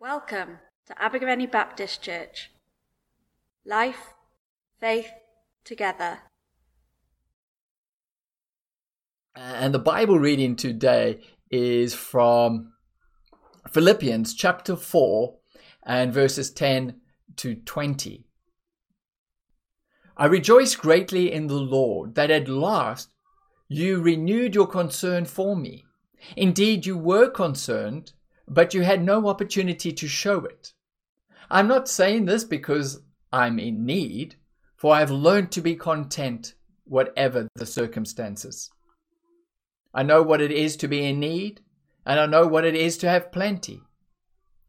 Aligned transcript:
Welcome 0.00 0.60
to 0.86 0.94
Abergavenny 0.94 1.44
Baptist 1.44 2.00
Church. 2.00 2.50
Life, 3.66 4.14
faith, 4.80 5.10
together. 5.62 6.20
Uh, 9.36 9.40
and 9.40 9.74
the 9.74 9.78
Bible 9.78 10.18
reading 10.18 10.56
today 10.56 11.20
is 11.50 11.92
from 11.92 12.72
Philippians 13.70 14.32
chapter 14.32 14.74
4 14.74 15.36
and 15.84 16.14
verses 16.14 16.50
10 16.50 16.98
to 17.36 17.56
20. 17.56 18.24
I 20.16 20.24
rejoice 20.24 20.76
greatly 20.76 21.30
in 21.30 21.46
the 21.46 21.60
Lord 21.60 22.14
that 22.14 22.30
at 22.30 22.48
last 22.48 23.10
you 23.68 24.00
renewed 24.00 24.54
your 24.54 24.66
concern 24.66 25.26
for 25.26 25.54
me. 25.54 25.84
Indeed, 26.38 26.86
you 26.86 26.96
were 26.96 27.28
concerned, 27.28 28.14
but 28.50 28.74
you 28.74 28.82
had 28.82 29.02
no 29.02 29.28
opportunity 29.28 29.92
to 29.92 30.08
show 30.08 30.44
it. 30.44 30.72
I'm 31.48 31.68
not 31.68 31.88
saying 31.88 32.24
this 32.24 32.42
because 32.42 33.00
I'm 33.32 33.60
in 33.60 33.86
need, 33.86 34.34
for 34.76 34.92
I've 34.92 35.12
learned 35.12 35.52
to 35.52 35.60
be 35.60 35.76
content, 35.76 36.54
whatever 36.84 37.48
the 37.54 37.64
circumstances. 37.64 38.68
I 39.94 40.02
know 40.02 40.22
what 40.22 40.40
it 40.40 40.50
is 40.50 40.76
to 40.78 40.88
be 40.88 41.06
in 41.06 41.20
need, 41.20 41.60
and 42.04 42.18
I 42.18 42.26
know 42.26 42.46
what 42.46 42.64
it 42.64 42.74
is 42.74 42.98
to 42.98 43.08
have 43.08 43.30
plenty. 43.30 43.82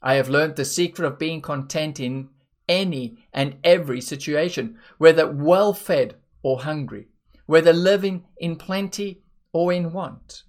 I 0.01 0.13
have 0.15 0.29
learned 0.29 0.57
the 0.57 0.65
secret 0.65 1.07
of 1.07 1.17
being 1.17 1.41
content 1.41 1.99
in 1.99 2.29
any 2.69 3.17
and 3.33 3.57
every 3.63 3.99
situation, 3.99 4.77
whether 4.99 5.27
well 5.27 5.73
fed 5.73 6.15
or 6.43 6.61
hungry, 6.61 7.07
whether 7.47 7.73
living 7.73 8.25
in 8.37 8.57
plenty 8.57 9.23
or 9.51 9.73
in 9.73 9.91
want. 9.91 10.43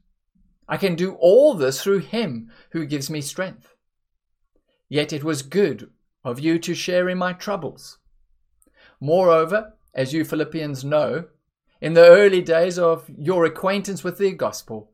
I 0.73 0.79
can 0.79 0.95
do 0.95 1.17
all 1.21 1.53
this 1.53 1.83
through 1.83 1.99
Him 1.99 2.51
who 2.71 2.87
gives 2.87 3.11
me 3.11 3.21
strength. 3.21 3.75
Yet 4.89 5.13
it 5.13 5.23
was 5.23 5.43
good 5.43 5.91
of 6.25 6.41
you 6.41 6.59
to 6.61 6.75
share 6.75 7.11
in 7.11 7.19
my 7.19 7.35
troubles. 7.35 7.99
Moreover, 8.99 9.75
as 9.95 10.15
you 10.15 10.25
Philippians 10.25 10.83
know, 10.83 11.27
in 11.83 11.93
the 11.93 12.09
early 12.09 12.41
days 12.41 12.79
of 12.79 13.05
your 13.11 13.45
acquaintance 13.45 14.03
with 14.03 14.17
the 14.17 14.33
gospel, 14.33 14.93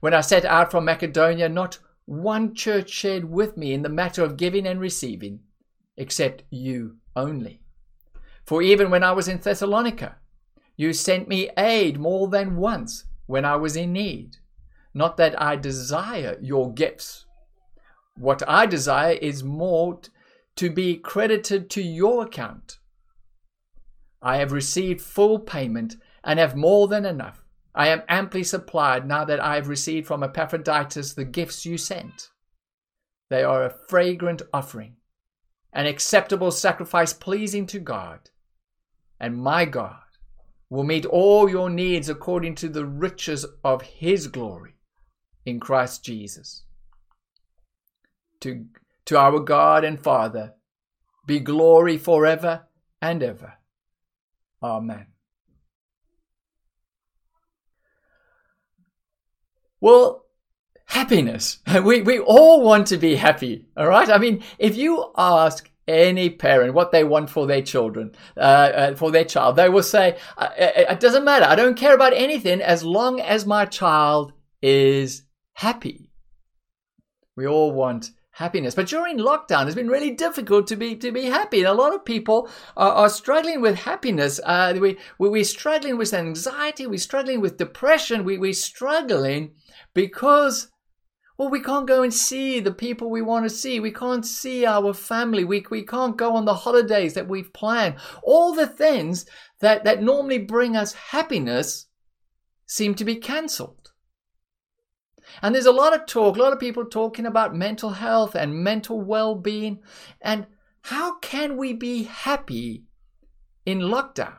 when 0.00 0.14
I 0.14 0.20
set 0.20 0.44
out 0.44 0.72
from 0.72 0.84
Macedonia, 0.84 1.48
not 1.48 1.78
one 2.06 2.52
church 2.52 2.90
shared 2.90 3.24
with 3.24 3.56
me 3.56 3.72
in 3.72 3.82
the 3.82 3.88
matter 3.88 4.24
of 4.24 4.36
giving 4.36 4.66
and 4.66 4.80
receiving, 4.80 5.38
except 5.96 6.42
you 6.50 6.96
only. 7.14 7.60
For 8.44 8.62
even 8.62 8.90
when 8.90 9.04
I 9.04 9.12
was 9.12 9.28
in 9.28 9.38
Thessalonica, 9.38 10.16
you 10.76 10.92
sent 10.92 11.28
me 11.28 11.50
aid 11.56 12.00
more 12.00 12.26
than 12.26 12.56
once 12.56 13.04
when 13.26 13.44
I 13.44 13.54
was 13.54 13.76
in 13.76 13.92
need. 13.92 14.38
Not 14.92 15.16
that 15.18 15.40
I 15.40 15.56
desire 15.56 16.36
your 16.40 16.72
gifts. 16.72 17.26
What 18.16 18.42
I 18.48 18.66
desire 18.66 19.12
is 19.12 19.44
more 19.44 20.00
to 20.56 20.70
be 20.70 20.96
credited 20.96 21.70
to 21.70 21.82
your 21.82 22.24
account. 22.24 22.78
I 24.20 24.36
have 24.36 24.52
received 24.52 25.00
full 25.00 25.38
payment 25.38 25.96
and 26.24 26.38
have 26.38 26.56
more 26.56 26.88
than 26.88 27.06
enough. 27.06 27.44
I 27.74 27.88
am 27.88 28.02
amply 28.08 28.42
supplied 28.42 29.06
now 29.06 29.24
that 29.24 29.40
I 29.40 29.54
have 29.54 29.68
received 29.68 30.08
from 30.08 30.22
Epaphroditus 30.22 31.14
the 31.14 31.24
gifts 31.24 31.64
you 31.64 31.78
sent. 31.78 32.30
They 33.30 33.44
are 33.44 33.64
a 33.64 33.74
fragrant 33.88 34.42
offering, 34.52 34.96
an 35.72 35.86
acceptable 35.86 36.50
sacrifice 36.50 37.12
pleasing 37.12 37.64
to 37.66 37.78
God. 37.78 38.30
And 39.20 39.36
my 39.36 39.64
God 39.66 40.02
will 40.68 40.82
meet 40.82 41.06
all 41.06 41.48
your 41.48 41.70
needs 41.70 42.08
according 42.08 42.56
to 42.56 42.68
the 42.68 42.84
riches 42.84 43.46
of 43.62 43.82
his 43.82 44.26
glory 44.26 44.74
in 45.50 45.60
Christ 45.60 46.04
Jesus. 46.04 46.62
To, 48.40 48.66
to 49.04 49.18
our 49.18 49.40
God 49.40 49.84
and 49.84 50.00
Father 50.00 50.54
be 51.26 51.40
glory 51.40 51.98
forever 51.98 52.62
and 53.02 53.22
ever. 53.22 53.54
Amen. 54.62 55.06
Well, 59.80 60.26
happiness. 60.86 61.58
We, 61.82 62.02
we 62.02 62.18
all 62.18 62.62
want 62.62 62.86
to 62.88 62.96
be 62.96 63.16
happy, 63.16 63.66
all 63.76 63.86
right? 63.86 64.08
I 64.10 64.18
mean, 64.18 64.42
if 64.58 64.76
you 64.76 65.12
ask 65.16 65.70
any 65.88 66.30
parent 66.30 66.74
what 66.74 66.92
they 66.92 67.04
want 67.04 67.30
for 67.30 67.46
their 67.46 67.62
children, 67.62 68.12
uh, 68.36 68.40
uh, 68.40 68.94
for 68.94 69.10
their 69.10 69.24
child, 69.24 69.56
they 69.56 69.68
will 69.68 69.82
say, 69.82 70.18
uh, 70.36 70.50
it, 70.56 70.86
it 70.90 71.00
doesn't 71.00 71.24
matter. 71.24 71.46
I 71.46 71.56
don't 71.56 71.76
care 71.76 71.94
about 71.94 72.12
anything 72.12 72.60
as 72.60 72.84
long 72.84 73.20
as 73.20 73.46
my 73.46 73.64
child 73.64 74.32
is 74.62 75.22
happy. 75.60 76.10
We 77.36 77.46
all 77.46 77.72
want 77.72 78.10
happiness. 78.32 78.74
But 78.74 78.88
during 78.88 79.18
lockdown, 79.18 79.66
it's 79.66 79.74
been 79.74 79.88
really 79.88 80.12
difficult 80.12 80.66
to 80.68 80.76
be 80.76 80.96
to 80.96 81.12
be 81.12 81.26
happy. 81.26 81.58
And 81.58 81.68
a 81.68 81.74
lot 81.74 81.94
of 81.94 82.04
people 82.04 82.48
are, 82.78 82.92
are 82.92 83.10
struggling 83.10 83.60
with 83.60 83.76
happiness. 83.76 84.40
Uh, 84.42 84.78
we, 84.80 84.96
we, 85.18 85.28
we're 85.28 85.44
struggling 85.44 85.98
with 85.98 86.14
anxiety. 86.14 86.86
We're 86.86 86.98
struggling 86.98 87.42
with 87.42 87.58
depression. 87.58 88.24
We, 88.24 88.38
we're 88.38 88.54
struggling 88.54 89.52
because, 89.92 90.68
well, 91.36 91.50
we 91.50 91.60
can't 91.60 91.86
go 91.86 92.02
and 92.02 92.14
see 92.14 92.60
the 92.60 92.72
people 92.72 93.10
we 93.10 93.20
want 93.20 93.44
to 93.44 93.50
see. 93.50 93.80
We 93.80 93.92
can't 93.92 94.24
see 94.24 94.64
our 94.64 94.94
family. 94.94 95.44
We, 95.44 95.66
we 95.70 95.84
can't 95.84 96.16
go 96.16 96.36
on 96.36 96.46
the 96.46 96.54
holidays 96.54 97.12
that 97.14 97.28
we've 97.28 97.52
planned. 97.52 97.96
All 98.22 98.54
the 98.54 98.66
things 98.66 99.26
that, 99.60 99.84
that 99.84 100.02
normally 100.02 100.38
bring 100.38 100.74
us 100.74 100.94
happiness 100.94 101.86
seem 102.66 102.94
to 102.94 103.04
be 103.04 103.16
cancelled. 103.16 103.79
And 105.42 105.54
there's 105.54 105.66
a 105.66 105.72
lot 105.72 105.94
of 105.94 106.06
talk, 106.06 106.36
a 106.36 106.40
lot 106.40 106.52
of 106.52 106.60
people 106.60 106.84
talking 106.84 107.26
about 107.26 107.54
mental 107.54 107.90
health 107.90 108.34
and 108.34 108.62
mental 108.62 109.00
well 109.00 109.34
being. 109.34 109.80
And 110.20 110.46
how 110.82 111.18
can 111.18 111.56
we 111.56 111.72
be 111.72 112.04
happy 112.04 112.84
in 113.64 113.80
lockdown? 113.80 114.36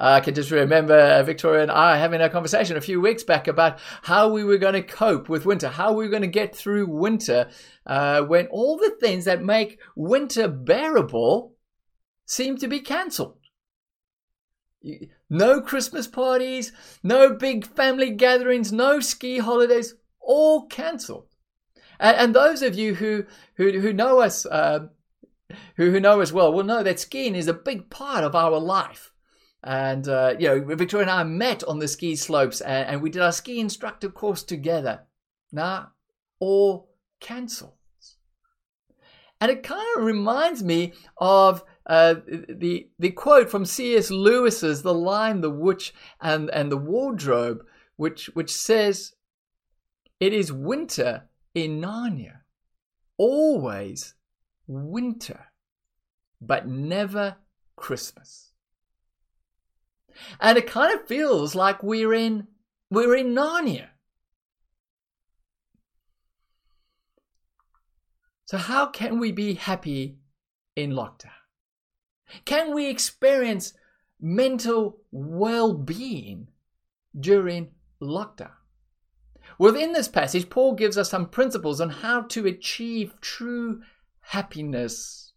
I 0.00 0.20
can 0.20 0.34
just 0.34 0.52
remember 0.52 0.94
uh, 0.94 1.24
Victoria 1.24 1.62
and 1.62 1.72
I 1.72 1.96
having 1.98 2.20
a 2.20 2.30
conversation 2.30 2.76
a 2.76 2.80
few 2.80 3.00
weeks 3.00 3.24
back 3.24 3.48
about 3.48 3.80
how 4.02 4.28
we 4.28 4.44
were 4.44 4.56
going 4.58 4.74
to 4.74 4.82
cope 4.82 5.28
with 5.28 5.44
winter, 5.44 5.68
how 5.68 5.92
we 5.92 6.04
were 6.04 6.10
going 6.10 6.22
to 6.22 6.28
get 6.28 6.54
through 6.54 6.86
winter 6.86 7.50
uh, 7.84 8.22
when 8.22 8.46
all 8.46 8.76
the 8.76 8.96
things 9.00 9.24
that 9.24 9.42
make 9.42 9.80
winter 9.96 10.46
bearable 10.46 11.54
seem 12.26 12.56
to 12.58 12.68
be 12.68 12.80
cancelled. 12.80 13.38
No 15.30 15.60
Christmas 15.60 16.06
parties, 16.06 16.72
no 17.02 17.34
big 17.34 17.66
family 17.66 18.10
gatherings, 18.10 18.72
no 18.72 19.00
ski 19.00 19.38
holidays, 19.38 19.94
all 20.20 20.66
cancelled. 20.66 21.26
And, 22.00 22.16
and, 22.16 22.34
those 22.34 22.62
of 22.62 22.76
you 22.76 22.94
who 22.94 23.24
who, 23.54 23.80
who 23.80 23.92
know 23.92 24.20
us, 24.20 24.46
uh, 24.46 24.86
who, 25.76 25.90
who 25.90 26.00
know 26.00 26.20
us 26.20 26.32
well, 26.32 26.52
will 26.52 26.64
know 26.64 26.82
that 26.82 27.00
skiing 27.00 27.34
is 27.34 27.48
a 27.48 27.54
big 27.54 27.90
part 27.90 28.24
of 28.24 28.34
our 28.34 28.58
life. 28.58 29.12
And 29.62 30.08
uh, 30.08 30.36
you 30.38 30.48
know, 30.48 30.76
Victoria 30.76 31.02
and 31.02 31.10
I 31.10 31.24
met 31.24 31.64
on 31.64 31.78
the 31.78 31.88
ski 31.88 32.16
slopes, 32.16 32.60
and, 32.60 32.88
and 32.88 33.02
we 33.02 33.10
did 33.10 33.22
our 33.22 33.32
ski 33.32 33.60
instructor 33.60 34.08
course 34.08 34.42
together. 34.42 35.02
Now, 35.52 35.92
all 36.38 36.90
cancelled. 37.20 37.74
And 39.40 39.50
it 39.50 39.62
kind 39.62 39.86
of 39.96 40.04
reminds 40.04 40.64
me 40.64 40.94
of 41.16 41.62
uh, 41.88 42.16
the 42.26 42.90
the 42.98 43.10
quote 43.10 43.50
from 43.50 43.64
C.S. 43.64 44.10
Lewis's 44.10 44.82
The 44.82 44.92
Lion, 44.92 45.40
the 45.40 45.50
Witch, 45.50 45.94
and 46.20 46.50
and 46.50 46.70
the 46.70 46.76
Wardrobe, 46.76 47.64
which 47.96 48.26
which 48.34 48.52
says, 48.52 49.14
"It 50.20 50.34
is 50.34 50.52
winter 50.52 51.28
in 51.54 51.80
Narnia, 51.80 52.40
always 53.16 54.14
winter, 54.66 55.46
but 56.40 56.68
never 56.68 57.36
Christmas." 57.74 58.52
And 60.40 60.58
it 60.58 60.66
kind 60.66 60.92
of 60.92 61.06
feels 61.06 61.54
like 61.54 61.82
we're 61.82 62.12
in 62.12 62.48
we're 62.90 63.16
in 63.16 63.34
Narnia. 63.34 63.88
So 68.44 68.58
how 68.58 68.86
can 68.86 69.18
we 69.18 69.32
be 69.32 69.54
happy 69.54 70.18
in 70.74 70.92
lockdown? 70.92 71.37
Can 72.44 72.74
we 72.74 72.88
experience 72.88 73.72
mental 74.20 74.98
well 75.10 75.72
being 75.74 76.48
during 77.18 77.70
lockdown? 78.00 78.52
Within 79.58 79.92
this 79.92 80.08
passage, 80.08 80.50
Paul 80.50 80.74
gives 80.74 80.98
us 80.98 81.10
some 81.10 81.28
principles 81.28 81.80
on 81.80 81.90
how 81.90 82.22
to 82.22 82.46
achieve 82.46 83.14
true 83.20 83.82
happiness. 84.20 85.32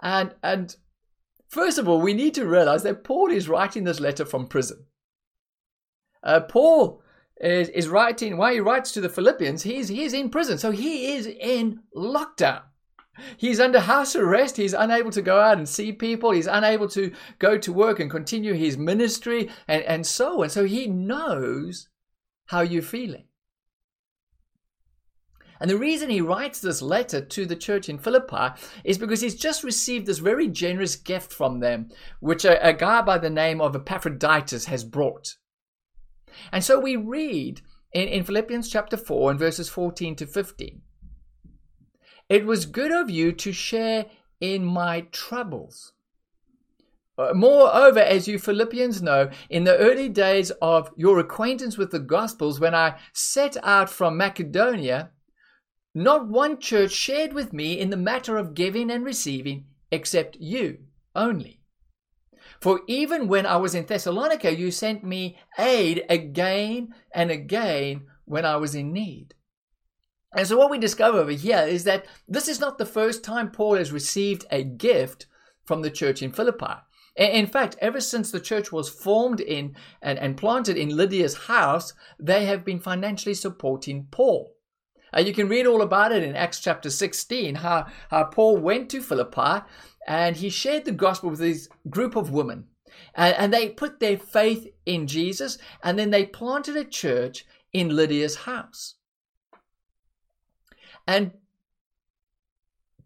And, 0.00 0.34
and 0.42 0.74
first 1.48 1.78
of 1.78 1.88
all, 1.88 2.00
we 2.00 2.14
need 2.14 2.34
to 2.34 2.46
realize 2.46 2.84
that 2.84 3.04
Paul 3.04 3.30
is 3.30 3.48
writing 3.48 3.84
this 3.84 4.00
letter 4.00 4.24
from 4.24 4.46
prison. 4.46 4.86
Uh, 6.22 6.40
Paul 6.40 7.02
is, 7.40 7.68
is 7.70 7.88
writing, 7.88 8.36
while 8.36 8.52
he 8.52 8.60
writes 8.60 8.92
to 8.92 9.00
the 9.00 9.08
Philippians, 9.08 9.62
he's, 9.62 9.88
he's 9.88 10.12
in 10.12 10.30
prison. 10.30 10.58
So 10.58 10.70
he 10.70 11.14
is 11.14 11.26
in 11.26 11.80
lockdown. 11.94 12.62
He's 13.36 13.60
under 13.60 13.80
house 13.80 14.16
arrest. 14.16 14.56
He's 14.56 14.74
unable 14.74 15.10
to 15.10 15.22
go 15.22 15.40
out 15.40 15.58
and 15.58 15.68
see 15.68 15.92
people. 15.92 16.30
He's 16.30 16.46
unable 16.46 16.88
to 16.90 17.12
go 17.38 17.58
to 17.58 17.72
work 17.72 18.00
and 18.00 18.10
continue 18.10 18.54
his 18.54 18.76
ministry 18.76 19.50
and, 19.66 19.82
and 19.84 20.06
so 20.06 20.42
on. 20.42 20.50
So 20.50 20.64
he 20.64 20.86
knows 20.86 21.88
how 22.46 22.60
you're 22.60 22.82
feeling. 22.82 23.24
And 25.60 25.68
the 25.68 25.76
reason 25.76 26.08
he 26.08 26.20
writes 26.20 26.60
this 26.60 26.80
letter 26.80 27.20
to 27.20 27.46
the 27.46 27.56
church 27.56 27.88
in 27.88 27.98
Philippi 27.98 28.60
is 28.84 28.96
because 28.96 29.20
he's 29.20 29.34
just 29.34 29.64
received 29.64 30.06
this 30.06 30.18
very 30.18 30.46
generous 30.46 30.94
gift 30.94 31.32
from 31.32 31.60
them, 31.60 31.90
which 32.20 32.44
a, 32.44 32.64
a 32.66 32.72
guy 32.72 33.02
by 33.02 33.18
the 33.18 33.30
name 33.30 33.60
of 33.60 33.74
Epaphroditus 33.74 34.66
has 34.66 34.84
brought. 34.84 35.36
And 36.52 36.62
so 36.62 36.78
we 36.78 36.94
read 36.94 37.62
in, 37.92 38.08
in 38.08 38.24
Philippians 38.24 38.68
chapter 38.68 38.96
4 38.96 39.32
and 39.32 39.38
verses 39.38 39.68
14 39.68 40.14
to 40.16 40.26
15 40.26 40.82
It 42.28 42.44
was 42.44 42.66
good 42.66 42.92
of 42.92 43.08
you 43.08 43.32
to 43.32 43.52
share 43.52 44.06
in 44.40 44.64
my 44.64 45.02
troubles. 45.12 45.92
Uh, 47.16 47.32
moreover, 47.34 47.98
as 47.98 48.28
you 48.28 48.38
Philippians 48.38 49.02
know, 49.02 49.30
in 49.50 49.64
the 49.64 49.76
early 49.76 50.08
days 50.08 50.50
of 50.62 50.92
your 50.96 51.18
acquaintance 51.18 51.76
with 51.76 51.90
the 51.90 51.98
Gospels, 51.98 52.60
when 52.60 52.74
I 52.74 52.98
set 53.12 53.56
out 53.64 53.90
from 53.90 54.16
Macedonia, 54.16 55.10
not 55.94 56.28
one 56.28 56.60
church 56.60 56.92
shared 56.92 57.32
with 57.32 57.52
me 57.52 57.78
in 57.78 57.90
the 57.90 57.96
matter 57.96 58.36
of 58.36 58.54
giving 58.54 58.90
and 58.90 59.04
receiving 59.04 59.66
except 59.90 60.36
you 60.36 60.78
only. 61.16 61.60
For 62.60 62.82
even 62.86 63.26
when 63.26 63.46
I 63.46 63.56
was 63.56 63.74
in 63.74 63.86
Thessalonica, 63.86 64.54
you 64.54 64.70
sent 64.70 65.02
me 65.02 65.38
aid 65.58 66.04
again 66.08 66.94
and 67.12 67.30
again 67.30 68.04
when 68.26 68.44
I 68.44 68.56
was 68.56 68.74
in 68.74 68.92
need. 68.92 69.34
And 70.36 70.46
so, 70.46 70.58
what 70.58 70.70
we 70.70 70.78
discover 70.78 71.18
over 71.18 71.30
here 71.30 71.60
is 71.66 71.84
that 71.84 72.06
this 72.26 72.48
is 72.48 72.60
not 72.60 72.78
the 72.78 72.86
first 72.86 73.24
time 73.24 73.50
Paul 73.50 73.76
has 73.76 73.92
received 73.92 74.44
a 74.50 74.62
gift 74.62 75.26
from 75.64 75.82
the 75.82 75.90
church 75.90 76.22
in 76.22 76.32
Philippi. 76.32 76.74
In 77.16 77.46
fact, 77.46 77.76
ever 77.80 78.00
since 78.00 78.30
the 78.30 78.38
church 78.38 78.70
was 78.70 78.88
formed 78.88 79.40
in 79.40 79.74
and, 80.00 80.18
and 80.18 80.36
planted 80.36 80.76
in 80.76 80.96
Lydia's 80.96 81.36
house, 81.46 81.92
they 82.20 82.44
have 82.44 82.64
been 82.64 82.78
financially 82.78 83.34
supporting 83.34 84.06
Paul. 84.10 84.54
Uh, 85.16 85.20
you 85.20 85.32
can 85.32 85.48
read 85.48 85.66
all 85.66 85.82
about 85.82 86.12
it 86.12 86.22
in 86.22 86.36
Acts 86.36 86.60
chapter 86.60 86.90
16, 86.90 87.56
how, 87.56 87.86
how 88.10 88.24
Paul 88.24 88.58
went 88.58 88.88
to 88.90 89.02
Philippi 89.02 89.64
and 90.06 90.36
he 90.36 90.48
shared 90.48 90.84
the 90.84 90.92
gospel 90.92 91.30
with 91.30 91.40
this 91.40 91.68
group 91.90 92.14
of 92.14 92.30
women. 92.30 92.66
And, 93.14 93.34
and 93.34 93.52
they 93.52 93.70
put 93.70 93.98
their 93.98 94.18
faith 94.18 94.68
in 94.86 95.06
Jesus 95.06 95.58
and 95.82 95.98
then 95.98 96.10
they 96.10 96.24
planted 96.24 96.76
a 96.76 96.84
church 96.84 97.46
in 97.72 97.96
Lydia's 97.96 98.36
house. 98.36 98.94
And 101.08 101.32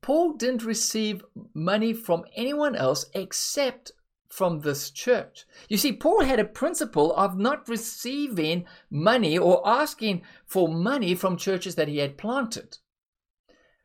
Paul 0.01 0.33
didn't 0.33 0.65
receive 0.65 1.25
money 1.55 1.93
from 1.93 2.25
anyone 2.35 2.75
else 2.75 3.07
except 3.15 3.93
from 4.29 4.61
this 4.61 4.91
church. 4.91 5.47
You 5.69 5.77
see, 5.77 5.93
Paul 5.93 6.25
had 6.25 6.41
a 6.41 6.45
principle 6.45 7.15
of 7.15 7.39
not 7.39 7.69
receiving 7.69 8.67
money 8.91 9.39
or 9.39 9.63
asking 9.65 10.23
for 10.45 10.67
money 10.67 11.15
from 11.15 11.37
churches 11.37 11.77
that 11.77 11.87
he 11.87 11.99
had 11.99 12.19
planted. 12.19 12.79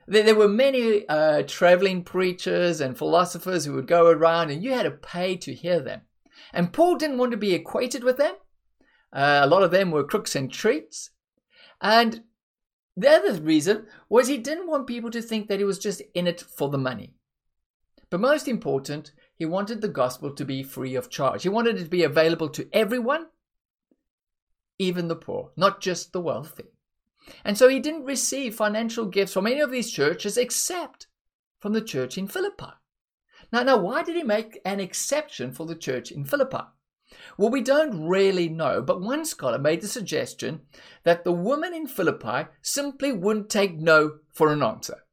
There, 0.07 0.33
were 0.33 0.47
many 0.47 1.07
uh, 1.07 1.43
traveling 1.45 2.03
preachers 2.03 2.81
and 2.81 2.97
philosophers 2.97 3.65
who 3.65 3.73
would 3.73 3.87
go 3.87 4.07
around, 4.07 4.49
and 4.49 4.63
you 4.63 4.71
had 4.71 4.83
to 4.83 4.91
pay 4.91 5.35
to 5.37 5.53
hear 5.53 5.79
them. 5.79 6.01
And 6.53 6.73
Paul 6.73 6.95
didn't 6.95 7.19
want 7.19 7.31
to 7.31 7.37
be 7.37 7.53
equated 7.53 8.03
with 8.03 8.17
them. 8.17 8.33
Uh, 9.13 9.41
a 9.43 9.47
lot 9.47 9.63
of 9.63 9.71
them 9.71 9.91
were 9.91 10.03
crooks 10.03 10.35
and 10.35 10.51
treats. 10.51 11.11
And 11.81 12.23
the 12.97 13.09
other 13.09 13.33
reason 13.41 13.85
was 14.09 14.27
he 14.27 14.39
didn't 14.39 14.67
want 14.67 14.87
people 14.87 15.11
to 15.11 15.21
think 15.21 15.47
that 15.47 15.59
he 15.59 15.65
was 15.65 15.77
just 15.77 16.01
in 16.15 16.25
it 16.25 16.41
for 16.41 16.69
the 16.69 16.79
money. 16.79 17.13
But 18.09 18.19
most 18.19 18.47
important, 18.47 19.11
he 19.35 19.45
wanted 19.45 19.81
the 19.81 19.87
gospel 19.87 20.31
to 20.31 20.43
be 20.43 20.63
free 20.63 20.95
of 20.95 21.09
charge. 21.09 21.43
He 21.43 21.49
wanted 21.49 21.77
it 21.77 21.83
to 21.83 21.89
be 21.89 22.03
available 22.03 22.49
to 22.49 22.67
everyone, 22.73 23.27
even 24.79 25.07
the 25.07 25.15
poor, 25.15 25.51
not 25.55 25.79
just 25.79 26.11
the 26.11 26.21
wealthy. 26.21 26.65
And 27.45 27.57
so 27.57 27.67
he 27.67 27.79
didn't 27.79 28.05
receive 28.05 28.55
financial 28.55 29.05
gifts 29.05 29.33
from 29.33 29.45
any 29.45 29.59
of 29.59 29.69
these 29.69 29.91
churches 29.91 30.37
except 30.37 31.07
from 31.59 31.73
the 31.73 31.81
church 31.81 32.17
in 32.17 32.27
Philippi. 32.27 32.71
Now, 33.51 33.63
now, 33.63 33.77
why 33.77 34.03
did 34.03 34.15
he 34.15 34.23
make 34.23 34.59
an 34.65 34.79
exception 34.79 35.51
for 35.51 35.65
the 35.65 35.75
church 35.75 36.11
in 36.11 36.25
Philippi? 36.25 36.63
Well, 37.37 37.49
we 37.49 37.61
don't 37.61 38.07
really 38.07 38.49
know, 38.49 38.81
but 38.81 39.01
one 39.01 39.25
scholar 39.25 39.57
made 39.57 39.81
the 39.81 39.87
suggestion 39.87 40.61
that 41.03 41.23
the 41.23 41.31
woman 41.31 41.73
in 41.73 41.87
Philippi 41.87 42.49
simply 42.61 43.11
wouldn't 43.11 43.49
take 43.49 43.77
no 43.77 44.19
for 44.33 44.51
an 44.51 44.63
answer. 44.63 45.03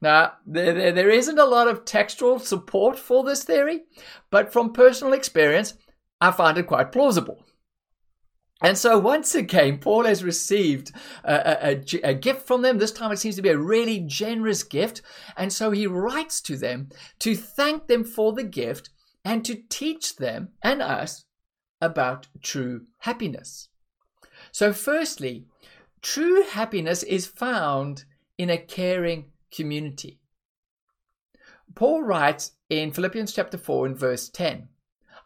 Now, 0.00 0.32
there, 0.44 0.90
there, 0.90 1.10
isn't 1.10 1.38
a 1.38 1.44
lot 1.44 1.68
of 1.68 1.84
textual 1.84 2.40
support 2.40 2.98
for 2.98 3.22
this 3.22 3.44
theory, 3.44 3.82
but 4.30 4.52
from 4.52 4.72
personal 4.72 5.12
experience, 5.12 5.74
I 6.20 6.32
find 6.32 6.58
it 6.58 6.66
quite 6.66 6.90
plausible. 6.90 7.44
And 8.60 8.76
so, 8.76 8.98
once 8.98 9.34
again, 9.34 9.78
Paul 9.78 10.04
has 10.04 10.24
received 10.24 10.92
a, 11.24 11.72
a, 11.72 12.10
a, 12.10 12.14
gift 12.14 12.46
from 12.46 12.62
them. 12.62 12.78
This 12.78 12.92
time 12.92 13.10
it 13.10 13.18
seems 13.18 13.36
to 13.36 13.42
be 13.42 13.48
a 13.48 13.58
really 13.58 14.00
generous 14.00 14.62
gift. 14.62 15.02
And 15.36 15.52
so 15.52 15.72
he 15.72 15.88
writes 15.88 16.40
to 16.42 16.56
them 16.56 16.88
to 17.18 17.34
thank 17.34 17.88
them 17.88 18.04
for 18.04 18.32
the 18.32 18.44
gift 18.44 18.90
and 19.24 19.44
to 19.44 19.54
teach 19.68 20.16
them 20.16 20.50
and 20.62 20.82
us 20.82 21.24
about 21.80 22.28
true 22.42 22.86
happiness. 22.98 23.68
So, 24.50 24.72
firstly, 24.72 25.46
true 26.00 26.42
happiness 26.42 27.02
is 27.02 27.26
found 27.26 28.04
in 28.38 28.50
a 28.50 28.58
caring 28.58 29.26
community. 29.54 30.20
Paul 31.74 32.02
writes 32.02 32.52
in 32.68 32.92
Philippians 32.92 33.32
chapter 33.32 33.58
4 33.58 33.86
and 33.86 33.98
verse 33.98 34.28
10 34.28 34.68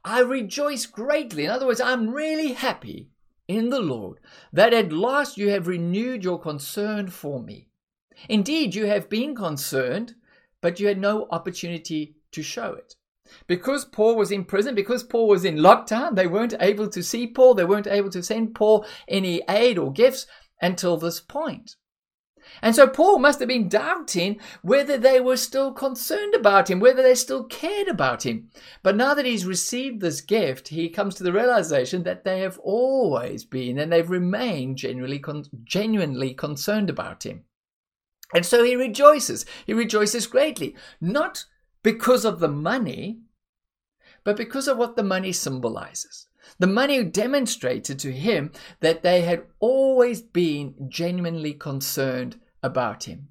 I 0.05 0.21
rejoice 0.21 0.87
greatly. 0.87 1.45
In 1.45 1.51
other 1.51 1.67
words, 1.67 1.81
I'm 1.81 2.11
really 2.11 2.53
happy 2.53 3.11
in 3.49 3.71
the 3.71 3.81
Lord 3.81 4.21
that 4.53 4.73
at 4.73 4.93
last 4.93 5.37
you 5.37 5.51
have 5.51 5.67
renewed 5.67 6.23
your 6.25 6.39
concern 6.39 7.09
for 7.09 7.43
me. 7.43 7.69
Indeed, 8.29 8.75
you 8.75 8.87
have 8.87 9.09
been 9.09 9.35
concerned, 9.35 10.15
but 10.61 10.81
you 10.81 10.87
had 10.87 10.99
no 10.99 11.27
opportunity 11.31 12.17
to 12.33 12.43
show 12.43 12.73
it. 12.73 12.96
Because 13.47 13.85
Paul 13.85 14.17
was 14.17 14.31
in 14.31 14.45
prison, 14.45 14.75
because 14.75 15.03
Paul 15.03 15.29
was 15.29 15.45
in 15.45 15.57
lockdown, 15.57 16.15
they 16.15 16.27
weren't 16.27 16.55
able 16.61 16.89
to 16.89 17.03
see 17.03 17.27
Paul, 17.27 17.55
they 17.55 17.65
weren't 17.65 17.87
able 17.87 18.11
to 18.11 18.23
send 18.23 18.55
Paul 18.55 18.87
any 19.09 19.43
aid 19.49 19.79
or 19.79 19.93
gifts 19.93 20.27
until 20.61 20.97
this 20.97 21.21
point. 21.21 21.77
And 22.63 22.75
so 22.75 22.87
Paul 22.87 23.19
must 23.19 23.41
have 23.41 23.49
been 23.49 23.69
doubting 23.69 24.39
whether 24.63 24.97
they 24.97 25.21
were 25.21 25.37
still 25.37 25.73
concerned 25.73 26.35
about 26.35 26.71
him, 26.71 26.81
whether 26.81 27.03
they 27.03 27.15
still 27.15 27.45
cared 27.45 27.89
about 27.89 28.25
him. 28.25 28.51
But 28.83 28.97
now 28.97 29.15
that 29.15 29.27
he's 29.27 29.45
received 29.45 30.01
this 30.01 30.21
gift, 30.21 30.69
he 30.69 30.89
comes 30.89 31.17
to 31.17 31.25
the 31.25 31.33
realization 31.33 32.05
that 32.05 32.25
they 32.25 32.41
have 32.41 32.59
always 32.61 33.45
been 33.45 33.79
and 33.79 33.93
they've 33.93 34.09
remained 34.09 34.77
genuinely, 34.77 35.23
genuinely 35.65 36.35
concerned 36.35 36.89
about 36.89 37.27
him. 37.27 37.45
And 38.35 38.45
so 38.45 38.65
he 38.65 38.75
rejoices. 38.77 39.45
He 39.67 39.73
rejoices 39.73 40.27
greatly, 40.27 40.75
not 41.01 41.45
because 41.87 42.25
of 42.25 42.41
the 42.41 42.49
money, 42.49 43.21
but 44.25 44.37
because 44.37 44.67
of 44.67 44.77
what 44.77 44.97
the 44.97 45.05
money 45.05 45.31
symbolizes. 45.31 46.27
The 46.59 46.67
money 46.67 47.05
demonstrated 47.05 48.01
to 48.01 48.11
him 48.11 48.51
that 48.81 49.05
they 49.05 49.21
had 49.21 49.45
always 49.61 50.21
been 50.21 50.75
genuinely 50.89 51.53
concerned 51.55 52.41
about 52.61 53.05
him. 53.05 53.29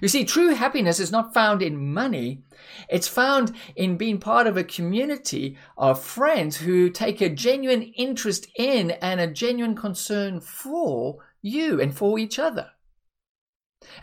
You 0.00 0.06
see, 0.06 0.24
true 0.24 0.54
happiness 0.54 1.00
is 1.00 1.10
not 1.10 1.34
found 1.34 1.60
in 1.60 1.92
money. 1.92 2.44
It's 2.88 3.08
found 3.08 3.56
in 3.74 3.96
being 3.96 4.18
part 4.20 4.46
of 4.46 4.56
a 4.56 4.62
community 4.62 5.58
of 5.76 6.00
friends 6.00 6.58
who 6.58 6.88
take 6.90 7.20
a 7.20 7.28
genuine 7.28 7.82
interest 7.82 8.46
in 8.54 8.92
and 9.02 9.18
a 9.18 9.26
genuine 9.26 9.74
concern 9.74 10.38
for 10.38 11.24
you 11.42 11.80
and 11.80 11.92
for 11.92 12.20
each 12.20 12.38
other. 12.38 12.70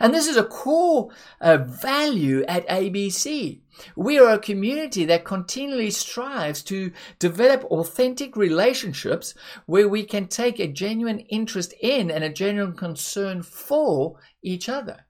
And 0.00 0.12
this 0.12 0.26
is 0.26 0.36
a 0.36 0.44
core 0.44 1.10
uh, 1.40 1.58
value 1.58 2.44
at 2.46 2.66
ABC. 2.68 3.60
We 3.94 4.18
are 4.18 4.30
a 4.30 4.38
community 4.38 5.04
that 5.04 5.24
continually 5.24 5.90
strives 5.90 6.62
to 6.64 6.92
develop 7.18 7.64
authentic 7.64 8.36
relationships 8.36 9.34
where 9.66 9.88
we 9.88 10.04
can 10.04 10.28
take 10.28 10.58
a 10.58 10.66
genuine 10.66 11.20
interest 11.20 11.74
in 11.80 12.10
and 12.10 12.24
a 12.24 12.32
genuine 12.32 12.74
concern 12.74 13.42
for 13.42 14.18
each 14.42 14.68
other. 14.68 15.06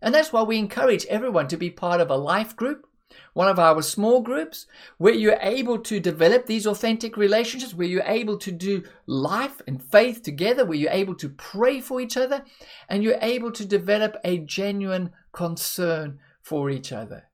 And 0.00 0.14
that's 0.14 0.32
why 0.32 0.42
we 0.42 0.58
encourage 0.58 1.04
everyone 1.06 1.48
to 1.48 1.56
be 1.56 1.70
part 1.70 2.00
of 2.00 2.10
a 2.10 2.16
life 2.16 2.54
group 2.56 2.85
one 3.34 3.48
of 3.48 3.58
our 3.58 3.82
small 3.82 4.20
groups 4.20 4.66
where 4.98 5.14
you're 5.14 5.38
able 5.40 5.78
to 5.78 6.00
develop 6.00 6.46
these 6.46 6.66
authentic 6.66 7.16
relationships, 7.16 7.74
where 7.74 7.86
you're 7.86 8.02
able 8.04 8.38
to 8.38 8.50
do 8.50 8.82
life 9.06 9.60
and 9.66 9.82
faith 9.82 10.22
together, 10.22 10.64
where 10.64 10.78
you're 10.78 10.90
able 10.90 11.14
to 11.16 11.28
pray 11.28 11.80
for 11.80 12.00
each 12.00 12.16
other, 12.16 12.44
and 12.88 13.02
you're 13.02 13.18
able 13.20 13.52
to 13.52 13.64
develop 13.64 14.16
a 14.24 14.38
genuine 14.38 15.10
concern 15.32 16.18
for 16.42 16.70
each 16.70 16.92
other. 16.92 17.25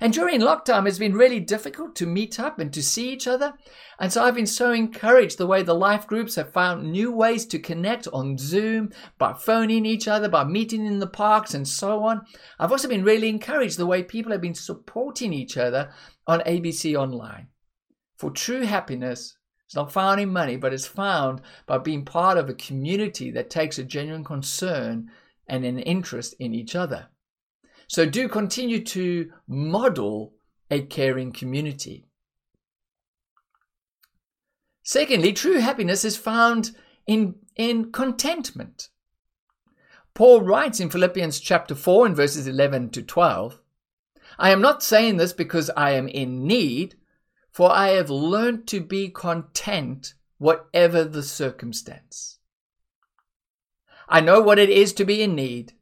And 0.00 0.12
during 0.12 0.40
lockdown, 0.40 0.88
it's 0.88 0.98
been 0.98 1.14
really 1.14 1.40
difficult 1.40 1.94
to 1.96 2.06
meet 2.06 2.40
up 2.40 2.58
and 2.58 2.72
to 2.72 2.82
see 2.82 3.10
each 3.10 3.26
other. 3.26 3.54
And 3.98 4.12
so 4.12 4.24
I've 4.24 4.34
been 4.34 4.46
so 4.46 4.72
encouraged 4.72 5.38
the 5.38 5.46
way 5.46 5.62
the 5.62 5.74
life 5.74 6.06
groups 6.06 6.36
have 6.36 6.52
found 6.52 6.90
new 6.90 7.12
ways 7.12 7.46
to 7.46 7.58
connect 7.58 8.08
on 8.12 8.38
Zoom, 8.38 8.90
by 9.18 9.32
phoning 9.32 9.86
each 9.86 10.08
other, 10.08 10.28
by 10.28 10.44
meeting 10.44 10.86
in 10.86 10.98
the 10.98 11.06
parks, 11.06 11.54
and 11.54 11.68
so 11.68 12.04
on. 12.04 12.22
I've 12.58 12.72
also 12.72 12.88
been 12.88 13.04
really 13.04 13.28
encouraged 13.28 13.78
the 13.78 13.86
way 13.86 14.02
people 14.02 14.32
have 14.32 14.40
been 14.40 14.54
supporting 14.54 15.32
each 15.32 15.56
other 15.56 15.92
on 16.26 16.40
ABC 16.40 16.96
Online. 16.96 17.48
For 18.16 18.30
true 18.30 18.62
happiness 18.62 19.36
It's 19.72 19.76
not 19.76 19.90
found 19.90 20.20
in 20.20 20.30
money, 20.30 20.56
but 20.56 20.74
it's 20.74 20.86
found 20.86 21.40
by 21.64 21.78
being 21.78 22.04
part 22.04 22.36
of 22.36 22.50
a 22.50 22.54
community 22.54 23.30
that 23.30 23.48
takes 23.48 23.78
a 23.78 23.82
genuine 23.82 24.22
concern 24.22 25.10
and 25.48 25.64
an 25.64 25.78
interest 25.78 26.34
in 26.38 26.52
each 26.52 26.76
other. 26.76 27.08
So 27.92 28.06
do 28.06 28.26
continue 28.26 28.82
to 28.84 29.30
model 29.46 30.32
a 30.70 30.80
caring 30.80 31.30
community. 31.30 32.06
Secondly, 34.82 35.34
true 35.34 35.58
happiness 35.58 36.02
is 36.02 36.16
found 36.16 36.70
in, 37.06 37.34
in 37.54 37.92
contentment. 37.92 38.88
Paul 40.14 40.40
writes 40.40 40.80
in 40.80 40.88
Philippians 40.88 41.38
chapter 41.38 41.74
4 41.74 42.06
and 42.06 42.16
verses 42.16 42.46
11 42.46 42.88
to 42.92 43.02
12 43.02 43.60
I 44.38 44.52
am 44.52 44.62
not 44.62 44.82
saying 44.82 45.18
this 45.18 45.34
because 45.34 45.68
I 45.76 45.90
am 45.90 46.08
in 46.08 46.46
need, 46.46 46.94
for 47.50 47.70
I 47.70 47.88
have 47.88 48.08
learned 48.08 48.66
to 48.68 48.80
be 48.80 49.10
content 49.10 50.14
whatever 50.38 51.04
the 51.04 51.22
circumstance. 51.22 52.38
I 54.08 54.20
know 54.22 54.40
what 54.40 54.58
it 54.58 54.70
is 54.70 54.94
to 54.94 55.04
be 55.04 55.20
in 55.20 55.34
need, 55.34 55.74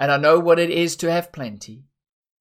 and 0.00 0.10
I 0.10 0.16
know 0.16 0.40
what 0.40 0.58
it 0.58 0.70
is 0.70 0.96
to 0.96 1.12
have 1.12 1.30
plenty. 1.30 1.84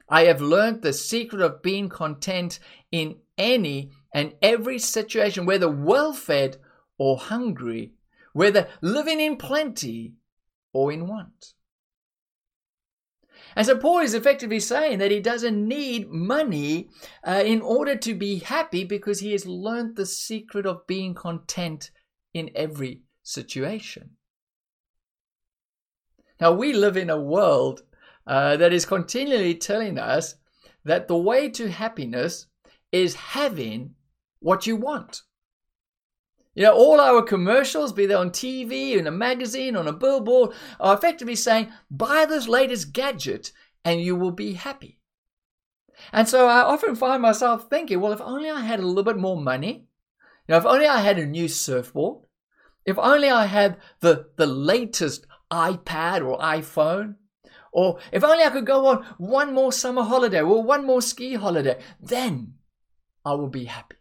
I 0.07 0.23
have 0.23 0.41
learned 0.41 0.81
the 0.81 0.93
secret 0.93 1.41
of 1.41 1.61
being 1.61 1.89
content 1.89 2.57
in 2.89 3.17
any 3.37 3.91
and 4.13 4.33
every 4.41 4.79
situation, 4.79 5.45
whether 5.45 5.69
well 5.69 6.13
fed 6.13 6.55
or 6.97 7.17
hungry, 7.17 7.95
whether 8.31 8.69
living 8.81 9.19
in 9.19 9.35
plenty 9.35 10.13
or 10.71 10.93
in 10.93 11.05
want. 11.05 11.53
And 13.57 13.65
so 13.65 13.77
Paul 13.77 13.99
is 13.99 14.13
effectively 14.13 14.61
saying 14.61 14.99
that 14.99 15.11
he 15.11 15.19
doesn't 15.19 15.67
need 15.67 16.09
money 16.09 16.89
uh, 17.27 17.43
in 17.45 17.61
order 17.61 17.97
to 17.97 18.13
be 18.13 18.39
happy 18.39 18.85
because 18.85 19.19
he 19.19 19.33
has 19.33 19.45
learned 19.45 19.97
the 19.97 20.05
secret 20.05 20.65
of 20.65 20.87
being 20.87 21.13
content 21.13 21.91
in 22.33 22.51
every 22.55 23.01
situation. 23.21 24.11
Now, 26.39 26.53
we 26.53 26.73
live 26.73 26.97
in 26.97 27.09
a 27.09 27.19
world 27.19 27.83
uh, 28.25 28.57
that 28.57 28.73
is 28.73 28.85
continually 28.85 29.55
telling 29.55 29.97
us 29.97 30.35
that 30.85 31.07
the 31.07 31.17
way 31.17 31.49
to 31.49 31.69
happiness 31.69 32.47
is 32.91 33.15
having 33.15 33.95
what 34.39 34.65
you 34.65 34.75
want. 34.75 35.23
You 36.55 36.63
know, 36.63 36.75
all 36.75 36.99
our 36.99 37.21
commercials, 37.21 37.93
be 37.93 38.05
they 38.05 38.13
on 38.13 38.31
TV, 38.31 38.97
in 38.97 39.07
a 39.07 39.11
magazine, 39.11 39.75
on 39.75 39.87
a 39.87 39.93
billboard, 39.93 40.51
are 40.79 40.93
effectively 40.93 41.35
saying, 41.35 41.71
buy 41.91 42.25
this 42.25 42.47
latest 42.47 42.91
gadget 42.91 43.51
and 43.85 44.01
you 44.01 44.15
will 44.15 44.31
be 44.31 44.53
happy. 44.53 44.99
And 46.11 46.27
so 46.27 46.47
I 46.47 46.61
often 46.61 46.95
find 46.95 47.21
myself 47.21 47.69
thinking, 47.69 47.99
well, 47.99 48.13
if 48.13 48.21
only 48.21 48.49
I 48.49 48.61
had 48.61 48.79
a 48.79 48.85
little 48.85 49.03
bit 49.03 49.17
more 49.17 49.39
money, 49.39 49.87
you 50.47 50.53
know, 50.53 50.57
if 50.57 50.65
only 50.65 50.87
I 50.87 51.01
had 51.01 51.19
a 51.19 51.25
new 51.25 51.47
surfboard, 51.47 52.25
if 52.85 52.97
only 52.97 53.29
I 53.29 53.45
had 53.45 53.77
the, 53.99 54.29
the 54.35 54.47
latest 54.47 55.27
iPad 55.51 56.25
or 56.25 56.37
iPhone, 56.39 57.15
or 57.71 57.99
if 58.11 58.23
only 58.23 58.43
I 58.43 58.49
could 58.49 58.65
go 58.65 58.87
on 58.87 59.05
one 59.17 59.53
more 59.53 59.71
summer 59.71 60.03
holiday 60.03 60.41
or 60.41 60.63
one 60.63 60.85
more 60.85 61.01
ski 61.01 61.35
holiday, 61.35 61.79
then 61.99 62.55
I 63.25 63.33
will 63.33 63.49
be 63.49 63.65
happy. 63.65 63.97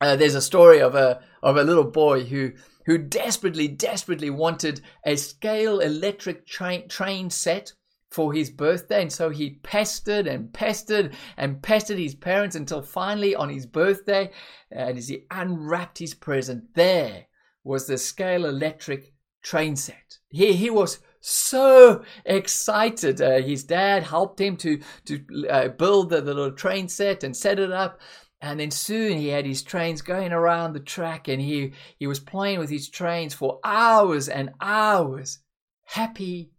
Uh, 0.00 0.16
there's 0.16 0.34
a 0.34 0.42
story 0.42 0.80
of 0.80 0.94
a 0.94 1.20
of 1.42 1.56
a 1.56 1.64
little 1.64 1.84
boy 1.84 2.24
who 2.24 2.52
who 2.84 2.98
desperately 2.98 3.66
desperately 3.66 4.30
wanted 4.30 4.80
a 5.04 5.16
scale 5.16 5.80
electric 5.80 6.46
train 6.46 6.88
train 6.88 7.30
set 7.30 7.72
for 8.10 8.32
his 8.32 8.50
birthday 8.50 9.02
and 9.02 9.12
so 9.12 9.30
he 9.30 9.58
pestered 9.62 10.26
and 10.26 10.52
pestered 10.52 11.14
and 11.36 11.62
pestered 11.62 11.98
his 11.98 12.14
parents 12.14 12.54
until 12.54 12.80
finally 12.80 13.34
on 13.34 13.48
his 13.48 13.66
birthday 13.66 14.30
and 14.70 14.96
as 14.96 15.08
he 15.08 15.24
unwrapped 15.30 15.98
his 15.98 16.14
present 16.14 16.62
there 16.74 17.26
was 17.66 17.86
the 17.86 17.98
scale 17.98 18.46
electric 18.46 19.12
train 19.42 19.76
set 19.76 20.18
he 20.36 20.52
he 20.52 20.70
was 20.70 20.98
so 21.20 22.04
excited. 22.24 23.20
Uh, 23.20 23.40
his 23.40 23.64
dad 23.64 24.02
helped 24.02 24.40
him 24.40 24.56
to 24.58 24.80
to 25.06 25.24
uh, 25.48 25.68
build 25.68 26.10
the, 26.10 26.20
the, 26.20 26.34
little 26.34 26.52
train 26.52 26.88
set 26.88 27.24
and 27.24 27.36
set 27.36 27.58
it 27.58 27.72
up. 27.72 28.00
And 28.40 28.60
then 28.60 28.70
soon 28.70 29.16
he 29.16 29.28
had 29.28 29.46
his 29.46 29.62
trains 29.62 30.02
going 30.02 30.30
around 30.30 30.72
the 30.72 30.80
track 30.80 31.26
and 31.26 31.40
he, 31.40 31.72
he 31.98 32.06
was 32.06 32.20
playing 32.20 32.58
with 32.58 32.68
his 32.68 32.90
trains 32.90 33.32
for 33.32 33.60
hours 33.64 34.28
and 34.28 34.50
hours, 34.60 35.38
happy 35.84 36.52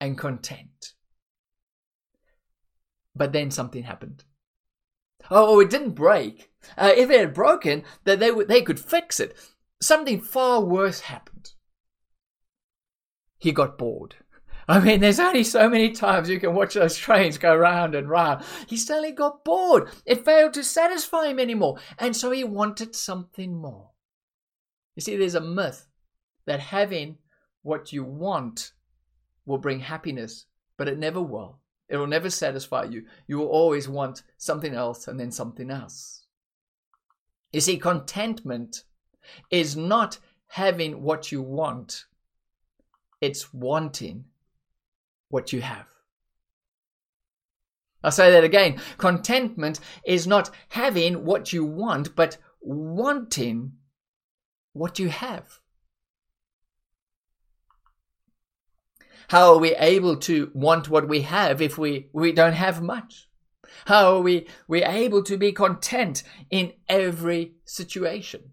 and 0.00 0.16
content. 0.16 0.94
But 3.14 3.32
then 3.32 3.50
something 3.50 3.82
happened. 3.82 4.24
Oh, 5.30 5.56
oh 5.56 5.60
it 5.60 5.68
didn't 5.68 5.90
break. 5.90 6.50
Uh, 6.76 6.92
if 6.96 7.10
it 7.10 7.20
had 7.20 7.34
broken, 7.34 7.84
that 8.04 8.18
they, 8.18 8.30
they 8.30 8.62
could 8.62 8.80
fix 8.80 9.20
it. 9.20 9.36
Something 9.80 10.20
far 10.20 10.60
worse 10.60 11.00
happened. 11.00 11.52
He 13.38 13.52
got 13.52 13.78
bored. 13.78 14.16
I 14.68 14.78
mean, 14.78 15.00
there's 15.00 15.18
only 15.18 15.42
so 15.42 15.68
many 15.68 15.90
times 15.90 16.28
you 16.28 16.38
can 16.38 16.54
watch 16.54 16.74
those 16.74 16.96
trains 16.96 17.38
go 17.38 17.56
round 17.56 17.94
and 17.94 18.08
round. 18.08 18.44
He 18.68 18.76
suddenly 18.76 19.10
got 19.10 19.44
bored. 19.44 19.88
It 20.06 20.24
failed 20.24 20.54
to 20.54 20.62
satisfy 20.62 21.26
him 21.28 21.40
anymore. 21.40 21.78
And 21.98 22.14
so 22.14 22.30
he 22.30 22.44
wanted 22.44 22.94
something 22.94 23.56
more. 23.60 23.90
You 24.94 25.02
see, 25.02 25.16
there's 25.16 25.34
a 25.34 25.40
myth 25.40 25.88
that 26.46 26.60
having 26.60 27.18
what 27.62 27.92
you 27.92 28.04
want 28.04 28.72
will 29.46 29.58
bring 29.58 29.80
happiness, 29.80 30.46
but 30.76 30.88
it 30.88 30.98
never 30.98 31.20
will. 31.20 31.58
It 31.88 31.96
will 31.96 32.06
never 32.06 32.30
satisfy 32.30 32.84
you. 32.84 33.06
You 33.26 33.38
will 33.38 33.48
always 33.48 33.88
want 33.88 34.22
something 34.36 34.74
else 34.74 35.08
and 35.08 35.18
then 35.18 35.32
something 35.32 35.70
else. 35.70 36.26
You 37.50 37.60
see, 37.60 37.78
contentment 37.78 38.84
is 39.50 39.76
not 39.76 40.18
having 40.48 41.02
what 41.02 41.30
you 41.30 41.42
want, 41.42 42.06
it's 43.20 43.52
wanting 43.54 44.24
what 45.28 45.52
you 45.52 45.60
have. 45.60 45.86
I'll 48.02 48.10
say 48.10 48.30
that 48.30 48.44
again. 48.44 48.80
Contentment 48.98 49.78
is 50.04 50.26
not 50.26 50.50
having 50.70 51.24
what 51.24 51.52
you 51.52 51.64
want, 51.64 52.16
but 52.16 52.38
wanting 52.60 53.72
what 54.72 54.98
you 54.98 55.08
have. 55.08 55.60
How 59.28 59.52
are 59.52 59.58
we 59.58 59.74
able 59.76 60.16
to 60.16 60.50
want 60.54 60.88
what 60.88 61.08
we 61.08 61.22
have 61.22 61.62
if 61.62 61.78
we, 61.78 62.08
we 62.12 62.32
don't 62.32 62.54
have 62.54 62.82
much? 62.82 63.28
How 63.84 64.16
are 64.16 64.20
we, 64.20 64.48
we 64.66 64.82
able 64.82 65.22
to 65.22 65.36
be 65.36 65.52
content 65.52 66.22
in 66.50 66.72
every 66.88 67.54
situation? 67.64 68.52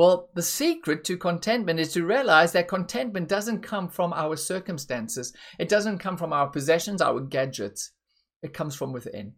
Well, 0.00 0.30
the 0.32 0.42
secret 0.42 1.04
to 1.04 1.18
contentment 1.18 1.78
is 1.78 1.92
to 1.92 2.06
realize 2.06 2.52
that 2.52 2.68
contentment 2.68 3.28
doesn't 3.28 3.60
come 3.60 3.90
from 3.90 4.14
our 4.14 4.34
circumstances. 4.34 5.34
It 5.58 5.68
doesn't 5.68 5.98
come 5.98 6.16
from 6.16 6.32
our 6.32 6.48
possessions, 6.48 7.02
our 7.02 7.20
gadgets. 7.20 7.90
It 8.42 8.54
comes 8.54 8.74
from 8.74 8.94
within. 8.94 9.34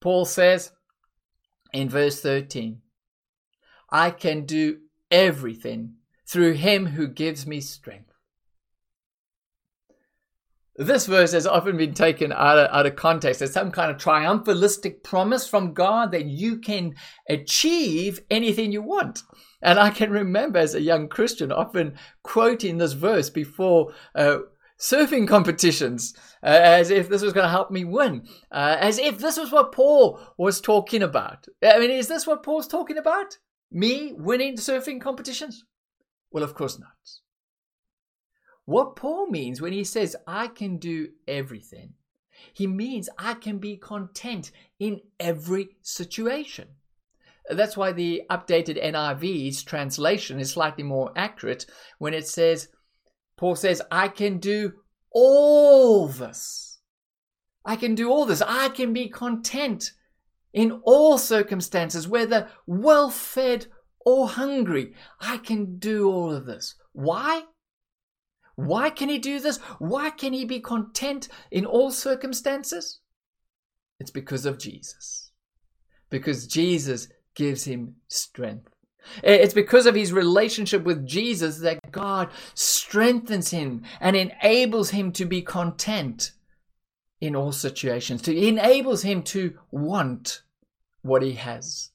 Paul 0.00 0.24
says 0.24 0.72
in 1.72 1.88
verse 1.88 2.20
13, 2.20 2.80
I 3.90 4.10
can 4.10 4.44
do 4.44 4.78
everything 5.08 5.94
through 6.26 6.54
him 6.54 6.86
who 6.86 7.06
gives 7.06 7.46
me 7.46 7.60
strength. 7.60 8.13
This 10.76 11.06
verse 11.06 11.32
has 11.32 11.46
often 11.46 11.76
been 11.76 11.94
taken 11.94 12.32
out 12.32 12.58
of, 12.58 12.68
out 12.72 12.86
of 12.86 12.96
context 12.96 13.40
as 13.40 13.52
some 13.52 13.70
kind 13.70 13.92
of 13.92 13.96
triumphalistic 13.96 15.04
promise 15.04 15.46
from 15.46 15.72
God 15.72 16.10
that 16.10 16.26
you 16.26 16.58
can 16.58 16.94
achieve 17.28 18.20
anything 18.28 18.72
you 18.72 18.82
want. 18.82 19.22
And 19.62 19.78
I 19.78 19.90
can 19.90 20.10
remember 20.10 20.58
as 20.58 20.74
a 20.74 20.80
young 20.80 21.08
Christian 21.08 21.52
often 21.52 21.96
quoting 22.24 22.78
this 22.78 22.92
verse 22.92 23.30
before 23.30 23.92
uh, 24.16 24.38
surfing 24.78 25.28
competitions 25.28 26.12
uh, 26.42 26.46
as 26.46 26.90
if 26.90 27.08
this 27.08 27.22
was 27.22 27.32
going 27.32 27.44
to 27.44 27.50
help 27.50 27.70
me 27.70 27.84
win, 27.84 28.26
uh, 28.50 28.76
as 28.80 28.98
if 28.98 29.18
this 29.18 29.38
was 29.38 29.52
what 29.52 29.72
Paul 29.72 30.20
was 30.36 30.60
talking 30.60 31.02
about. 31.02 31.46
I 31.62 31.78
mean, 31.78 31.90
is 31.90 32.08
this 32.08 32.26
what 32.26 32.42
Paul's 32.42 32.66
talking 32.68 32.98
about? 32.98 33.38
Me 33.70 34.12
winning 34.16 34.56
surfing 34.56 35.00
competitions? 35.00 35.64
Well, 36.32 36.44
of 36.44 36.54
course 36.54 36.78
not. 36.80 36.88
What 38.64 38.96
Paul 38.96 39.26
means 39.28 39.60
when 39.60 39.72
he 39.72 39.84
says, 39.84 40.16
I 40.26 40.48
can 40.48 40.78
do 40.78 41.08
everything, 41.28 41.94
he 42.52 42.66
means 42.66 43.08
I 43.18 43.34
can 43.34 43.58
be 43.58 43.76
content 43.76 44.50
in 44.78 45.00
every 45.20 45.76
situation. 45.82 46.68
That's 47.48 47.76
why 47.76 47.92
the 47.92 48.22
updated 48.30 48.76
NIV's 48.76 49.62
translation 49.62 50.40
is 50.40 50.50
slightly 50.50 50.82
more 50.82 51.12
accurate 51.14 51.66
when 51.98 52.14
it 52.14 52.26
says, 52.26 52.68
Paul 53.36 53.54
says, 53.56 53.82
I 53.90 54.08
can 54.08 54.38
do 54.38 54.72
all 55.10 56.08
this. 56.08 56.80
I 57.64 57.76
can 57.76 57.94
do 57.94 58.10
all 58.10 58.24
this. 58.24 58.42
I 58.42 58.68
can 58.70 58.92
be 58.92 59.08
content 59.08 59.92
in 60.52 60.80
all 60.84 61.18
circumstances, 61.18 62.08
whether 62.08 62.48
well 62.66 63.10
fed 63.10 63.66
or 64.06 64.28
hungry. 64.28 64.94
I 65.20 65.38
can 65.38 65.78
do 65.78 66.10
all 66.10 66.32
of 66.32 66.46
this. 66.46 66.76
Why? 66.92 67.42
Why 68.56 68.90
can 68.90 69.08
he 69.08 69.18
do 69.18 69.40
this? 69.40 69.58
Why 69.78 70.10
can 70.10 70.32
he 70.32 70.44
be 70.44 70.60
content 70.60 71.28
in 71.50 71.66
all 71.66 71.90
circumstances? 71.90 73.00
It's 73.98 74.10
because 74.10 74.46
of 74.46 74.58
Jesus. 74.58 75.30
Because 76.10 76.46
Jesus 76.46 77.08
gives 77.34 77.64
him 77.64 77.96
strength. 78.08 78.68
It's 79.22 79.54
because 79.54 79.86
of 79.86 79.94
his 79.94 80.12
relationship 80.12 80.84
with 80.84 81.06
Jesus 81.06 81.58
that 81.58 81.92
God 81.92 82.30
strengthens 82.54 83.50
him 83.50 83.82
and 84.00 84.16
enables 84.16 84.90
him 84.90 85.12
to 85.12 85.24
be 85.24 85.42
content 85.42 86.32
in 87.20 87.36
all 87.36 87.52
situations, 87.52 88.22
to 88.22 88.36
enables 88.36 89.02
him 89.02 89.22
to 89.22 89.58
want 89.70 90.42
what 91.02 91.22
he 91.22 91.32
has. 91.32 91.90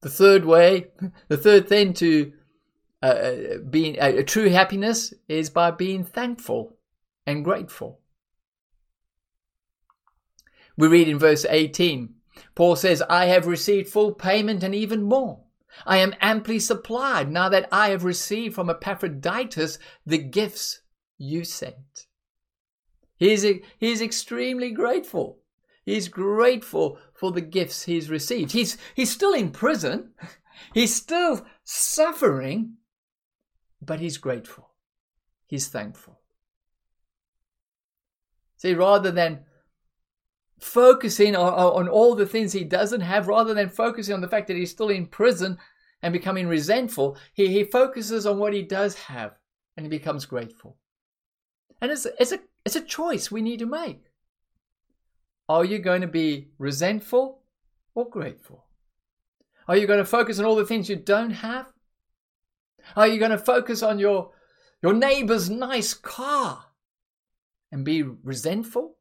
The 0.00 0.10
third 0.10 0.44
way, 0.44 0.88
the 1.28 1.36
third 1.36 1.68
thing 1.68 1.92
to 1.94 2.32
uh, 3.02 3.06
uh 3.06 3.58
being 3.70 4.00
uh, 4.00 4.12
a 4.16 4.24
true 4.24 4.48
happiness 4.48 5.12
is 5.28 5.50
by 5.50 5.70
being 5.70 6.04
thankful 6.04 6.76
and 7.26 7.44
grateful. 7.44 8.00
We 10.76 10.88
read 10.88 11.08
in 11.08 11.18
verse 11.18 11.46
18, 11.48 12.14
Paul 12.54 12.76
says, 12.76 13.02
I 13.08 13.26
have 13.26 13.46
received 13.46 13.88
full 13.88 14.12
payment 14.12 14.62
and 14.62 14.74
even 14.74 15.02
more. 15.02 15.40
I 15.86 15.98
am 15.98 16.14
amply 16.20 16.58
supplied 16.58 17.30
now 17.30 17.48
that 17.48 17.68
I 17.72 17.90
have 17.90 18.04
received 18.04 18.54
from 18.54 18.70
Epaphroditus 18.70 19.78
the 20.04 20.18
gifts 20.18 20.80
you 21.18 21.44
sent. 21.44 22.06
He's, 23.16 23.44
he's 23.78 24.00
extremely 24.02 24.70
grateful. 24.70 25.38
He's 25.86 26.08
grateful 26.08 26.98
for 27.14 27.30
the 27.30 27.40
gifts 27.40 27.84
he's 27.84 28.10
received. 28.10 28.50
He's, 28.50 28.76
he's 28.96 29.12
still 29.12 29.32
in 29.32 29.52
prison. 29.52 30.10
He's 30.74 30.94
still 30.94 31.46
suffering, 31.62 32.78
but 33.80 34.00
he's 34.00 34.18
grateful. 34.18 34.70
He's 35.46 35.68
thankful. 35.68 36.18
See, 38.56 38.74
rather 38.74 39.12
than 39.12 39.44
focusing 40.58 41.36
on, 41.36 41.52
on 41.52 41.88
all 41.88 42.16
the 42.16 42.26
things 42.26 42.52
he 42.52 42.64
doesn't 42.64 43.02
have, 43.02 43.28
rather 43.28 43.54
than 43.54 43.68
focusing 43.68 44.14
on 44.14 44.22
the 44.22 44.28
fact 44.28 44.48
that 44.48 44.56
he's 44.56 44.72
still 44.72 44.88
in 44.88 45.06
prison 45.06 45.56
and 46.02 46.12
becoming 46.12 46.48
resentful, 46.48 47.16
he, 47.32 47.46
he 47.48 47.62
focuses 47.62 48.26
on 48.26 48.38
what 48.38 48.52
he 48.52 48.62
does 48.62 48.96
have 48.96 49.36
and 49.76 49.86
he 49.86 49.90
becomes 49.90 50.26
grateful. 50.26 50.78
And 51.80 51.92
it's, 51.92 52.06
it's, 52.18 52.32
a, 52.32 52.40
it's 52.64 52.76
a 52.76 52.80
choice 52.80 53.30
we 53.30 53.42
need 53.42 53.60
to 53.60 53.66
make. 53.66 54.02
Are 55.48 55.64
you 55.64 55.78
going 55.78 56.00
to 56.00 56.08
be 56.08 56.48
resentful 56.58 57.42
or 57.94 58.08
grateful? 58.08 58.66
Are 59.68 59.76
you 59.76 59.86
going 59.86 59.98
to 59.98 60.04
focus 60.04 60.38
on 60.38 60.44
all 60.44 60.56
the 60.56 60.66
things 60.66 60.88
you 60.88 60.96
don't 60.96 61.30
have? 61.30 61.72
Are 62.94 63.06
you 63.08 63.18
going 63.18 63.30
to 63.32 63.38
focus 63.38 63.82
on 63.82 63.98
your, 63.98 64.30
your 64.82 64.92
neighbor's 64.92 65.50
nice 65.50 65.94
car 65.94 66.66
and 67.72 67.84
be 67.84 68.02
resentful? 68.02 68.96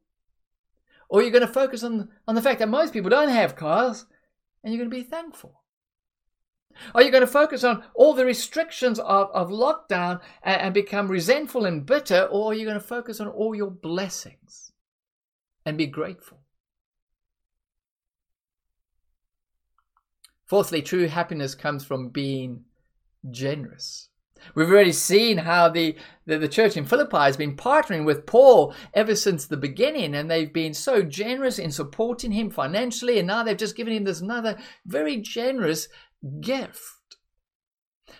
Or 1.10 1.20
are 1.20 1.24
you 1.24 1.32
going 1.32 1.46
to 1.46 1.48
focus 1.48 1.84
on, 1.84 2.10
on 2.28 2.36
the 2.36 2.42
fact 2.42 2.60
that 2.60 2.70
most 2.70 2.94
people 2.94 3.10
don't 3.10 3.30
have 3.30 3.56
cars 3.56 4.06
and 4.64 4.74
you're 4.74 4.84
going 4.84 4.90
to 4.90 5.04
be 5.04 5.10
thankful? 5.10 5.62
Are 6.94 7.02
you 7.02 7.12
going 7.12 7.22
to 7.22 7.28
focus 7.28 7.64
on 7.64 7.84
all 7.94 8.14
the 8.14 8.26
restrictions 8.26 9.00
of, 9.00 9.30
of 9.32 9.50
lockdown 9.50 10.20
and, 10.44 10.62
and 10.62 10.74
become 10.74 11.08
resentful 11.08 11.66
and 11.66 11.86
bitter? 11.86 12.24
Or 12.24 12.52
are 12.52 12.56
you 12.56 12.66
going 12.66 12.80
to 12.80 12.86
focus 12.86 13.20
on 13.20 13.28
all 13.28 13.56
your 13.56 13.72
blessings 13.72 14.65
and 15.66 15.78
be 15.78 15.88
grateful? 15.88 16.40
Fourthly, 20.46 20.82
true 20.82 21.08
happiness 21.08 21.56
comes 21.56 21.84
from 21.84 22.10
being 22.10 22.66
generous. 23.32 24.10
We've 24.54 24.70
already 24.70 24.92
seen 24.92 25.40
how 25.40 25.70
the, 25.70 25.96
the, 26.28 26.38
the, 26.38 26.48
church 26.48 26.78
in 26.78 26.86
Philippi 26.86 27.18
has 27.18 27.38
been 27.38 27.56
partnering 27.56 28.06
with 28.06 28.28
Paul 28.28 28.76
ever 28.94 29.16
since 29.16 29.48
the 29.48 29.58
beginning, 29.58 30.14
and 30.14 30.30
they've 30.30 30.54
been 30.54 30.74
so 30.74 31.02
generous 31.02 31.58
in 31.58 31.72
supporting 31.72 32.32
him 32.32 32.52
financially, 32.52 33.18
and 33.18 33.28
now 33.28 33.42
they've 33.44 33.58
just 33.58 33.76
given 33.76 33.94
him 33.94 34.04
this 34.04 34.22
another 34.22 34.58
very 34.86 35.18
generous 35.18 35.88
gift. 36.42 36.82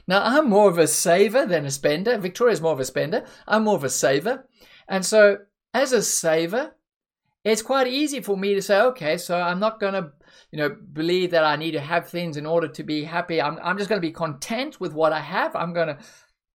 Now, 0.08 0.24
I'm 0.24 0.50
more 0.50 0.70
of 0.70 0.78
a 0.78 0.88
saver 0.88 1.46
than 1.46 1.66
a 1.66 1.72
spender. 1.72 2.18
Victoria's 2.18 2.62
more 2.62 2.74
of 2.74 2.80
a 2.80 2.86
spender. 2.86 3.26
I'm 3.48 3.64
more 3.64 3.76
of 3.76 3.84
a 3.84 3.90
saver. 3.90 4.48
And 4.88 5.06
so, 5.06 5.40
as 5.74 5.92
a 5.94 6.02
saver, 6.02 6.76
it's 7.46 7.62
quite 7.62 7.86
easy 7.86 8.22
for 8.22 8.36
me 8.36 8.56
to 8.56 8.62
say, 8.62 8.82
okay, 8.82 9.18
so 9.18 9.40
I'm 9.40 9.60
not 9.60 9.80
going 9.80 9.94
to, 9.94 10.12
you 10.52 10.58
know, 10.58 10.76
believe 10.94 11.30
that 11.30 11.44
I 11.44 11.56
need 11.56 11.72
to 11.74 11.80
have 11.80 12.10
things 12.10 12.38
in 12.38 12.46
order 12.48 12.68
to 12.68 12.84
be 12.84 13.04
happy. 13.04 13.40
I'm, 13.40 13.60
I'm 13.62 13.78
just 13.78 13.88
going 13.88 14.02
to 14.02 14.08
be 14.08 14.12
content 14.12 14.82
with 14.82 14.94
what 14.94 15.14
I 15.14 15.22
have. 15.22 15.56
I'm 15.56 15.72
going 15.72 15.90
to, 15.90 15.98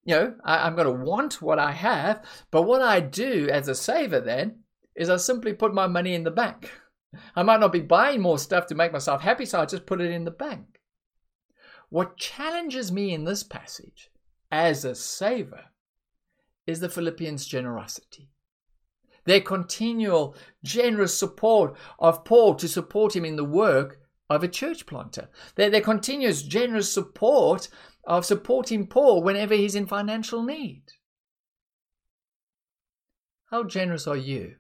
you 0.05 0.17
know, 0.17 0.35
I, 0.45 0.67
I'm 0.67 0.75
going 0.75 0.89
to 0.89 1.05
want 1.05 1.41
what 1.41 1.61
I 1.61 1.71
have. 1.71 2.25
But 2.51 2.63
what 2.63 2.83
I 2.83 2.99
do 2.99 3.49
as 3.49 3.69
a 3.69 3.75
saver 3.77 4.19
then 4.19 4.65
is 4.97 5.09
I 5.09 5.17
simply 5.17 5.53
put 5.53 5.73
my 5.73 5.87
money 5.87 6.13
in 6.13 6.25
the 6.25 6.33
bank. 6.33 6.73
I 7.37 7.45
might 7.45 7.61
not 7.61 7.73
be 7.73 7.81
buying 7.81 8.21
more 8.21 8.39
stuff 8.39 8.67
to 8.67 8.75
make 8.75 8.93
myself 8.93 9.21
happy, 9.21 9.47
so 9.47 9.61
I 9.61 9.67
just 9.67 9.87
put 9.87 10.01
it 10.01 10.11
in 10.11 10.25
the 10.25 10.33
bank. 10.33 10.81
What 11.89 12.17
challenges 12.17 12.91
me 12.91 13.15
in 13.15 13.25
this 13.25 13.45
passage 13.45 14.11
as 14.51 14.85
a 14.85 14.97
saver 14.97 15.67
is 16.67 16.81
the 16.81 16.89
Philippians' 16.89 17.47
generosity. 17.47 18.31
Their 19.31 19.41
continual 19.41 20.35
generous 20.65 21.17
support 21.17 21.77
of 22.01 22.25
Paul 22.25 22.57
to 22.57 22.67
support 22.67 23.15
him 23.15 23.25
in 23.25 23.37
the 23.37 23.45
work 23.45 24.01
of 24.29 24.43
a 24.43 24.49
church 24.49 24.87
planter. 24.87 25.29
Their, 25.55 25.71
their 25.71 25.81
continuous 25.81 26.43
generous 26.43 26.93
support 26.93 27.69
of 28.03 28.27
supporting 28.27 28.89
Paul 28.89 29.23
whenever 29.23 29.55
he's 29.55 29.77
in 29.77 29.87
financial 29.87 30.43
need. 30.43 30.83
How 33.53 33.63
generous 33.63 34.09
are 34.09 34.17
you 34.17 34.57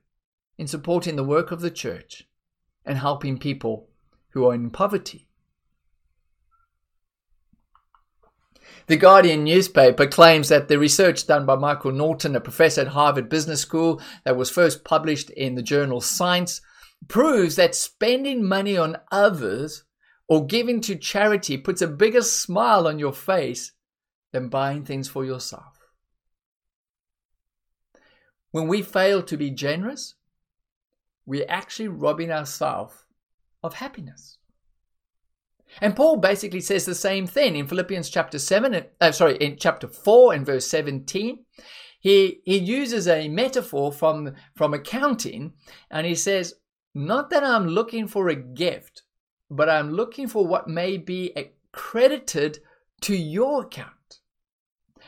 in 0.56 0.68
supporting 0.68 1.16
the 1.16 1.24
work 1.24 1.50
of 1.50 1.62
the 1.62 1.72
church 1.72 2.28
and 2.86 2.96
helping 2.96 3.38
people 3.38 3.88
who 4.34 4.46
are 4.46 4.54
in 4.54 4.70
poverty? 4.70 5.29
The 8.86 8.96
Guardian 8.96 9.44
newspaper 9.44 10.06
claims 10.06 10.48
that 10.48 10.68
the 10.68 10.78
research 10.78 11.26
done 11.26 11.46
by 11.46 11.56
Michael 11.56 11.92
Norton, 11.92 12.34
a 12.34 12.40
professor 12.40 12.82
at 12.82 12.88
Harvard 12.88 13.28
Business 13.28 13.60
School, 13.60 14.00
that 14.24 14.36
was 14.36 14.50
first 14.50 14.84
published 14.84 15.30
in 15.30 15.54
the 15.54 15.62
journal 15.62 16.00
Science, 16.00 16.60
proves 17.08 17.56
that 17.56 17.74
spending 17.74 18.44
money 18.44 18.76
on 18.76 18.96
others 19.12 19.84
or 20.28 20.46
giving 20.46 20.80
to 20.80 20.96
charity 20.96 21.56
puts 21.56 21.82
a 21.82 21.88
bigger 21.88 22.22
smile 22.22 22.86
on 22.86 22.98
your 22.98 23.12
face 23.12 23.72
than 24.32 24.48
buying 24.48 24.84
things 24.84 25.08
for 25.08 25.24
yourself. 25.24 25.78
When 28.50 28.68
we 28.68 28.82
fail 28.82 29.22
to 29.22 29.36
be 29.36 29.50
generous, 29.50 30.14
we're 31.24 31.46
actually 31.48 31.88
robbing 31.88 32.30
ourselves 32.30 33.04
of 33.62 33.74
happiness. 33.74 34.38
And 35.80 35.96
Paul 35.96 36.16
basically 36.16 36.60
says 36.60 36.84
the 36.84 36.94
same 36.94 37.26
thing 37.26 37.56
in 37.56 37.66
Philippians 37.66 38.10
chapter 38.10 38.38
7, 38.38 38.84
uh, 39.00 39.12
sorry, 39.12 39.36
in 39.36 39.56
chapter 39.56 39.88
4 39.88 40.34
and 40.34 40.46
verse 40.46 40.66
17. 40.66 41.44
He, 42.00 42.40
he 42.44 42.58
uses 42.58 43.06
a 43.06 43.28
metaphor 43.28 43.92
from, 43.92 44.34
from 44.56 44.74
accounting 44.74 45.52
and 45.90 46.06
he 46.06 46.14
says, 46.14 46.54
Not 46.94 47.30
that 47.30 47.44
I'm 47.44 47.68
looking 47.68 48.08
for 48.08 48.28
a 48.28 48.34
gift, 48.34 49.02
but 49.50 49.68
I'm 49.68 49.92
looking 49.92 50.26
for 50.26 50.46
what 50.46 50.68
may 50.68 50.96
be 50.96 51.34
credited 51.72 52.58
to 53.02 53.16
your 53.16 53.62
account. 53.62 54.20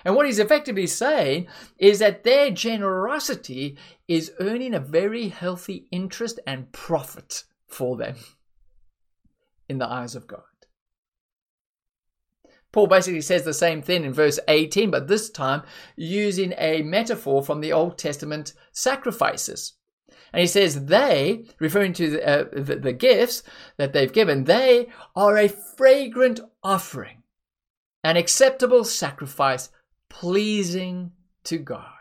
And 0.04 0.16
what 0.16 0.26
he's 0.26 0.38
effectively 0.38 0.86
saying 0.86 1.46
is 1.78 2.00
that 2.00 2.24
their 2.24 2.50
generosity 2.50 3.78
is 4.08 4.32
earning 4.40 4.74
a 4.74 4.80
very 4.80 5.28
healthy 5.28 5.86
interest 5.90 6.40
and 6.46 6.72
profit 6.72 7.44
for 7.66 7.96
them 7.96 8.16
in 9.68 9.78
the 9.78 9.88
eyes 9.88 10.14
of 10.14 10.26
God. 10.26 10.42
Paul 12.72 12.86
basically 12.86 13.20
says 13.20 13.44
the 13.44 13.52
same 13.52 13.82
thing 13.82 14.04
in 14.04 14.14
verse 14.14 14.40
18, 14.48 14.90
but 14.90 15.06
this 15.06 15.28
time 15.30 15.62
using 15.94 16.54
a 16.56 16.82
metaphor 16.82 17.42
from 17.42 17.60
the 17.60 17.72
Old 17.72 17.98
Testament 17.98 18.54
sacrifices. 18.72 19.74
And 20.32 20.40
he 20.40 20.46
says, 20.46 20.86
they, 20.86 21.44
referring 21.58 21.92
to 21.94 22.10
the, 22.10 22.26
uh, 22.26 22.44
the, 22.50 22.76
the 22.76 22.92
gifts 22.94 23.42
that 23.76 23.92
they've 23.92 24.12
given, 24.12 24.44
they 24.44 24.88
are 25.14 25.36
a 25.36 25.48
fragrant 25.48 26.40
offering, 26.62 27.22
an 28.02 28.16
acceptable 28.16 28.84
sacrifice, 28.84 29.68
pleasing 30.08 31.12
to 31.44 31.58
God. 31.58 31.92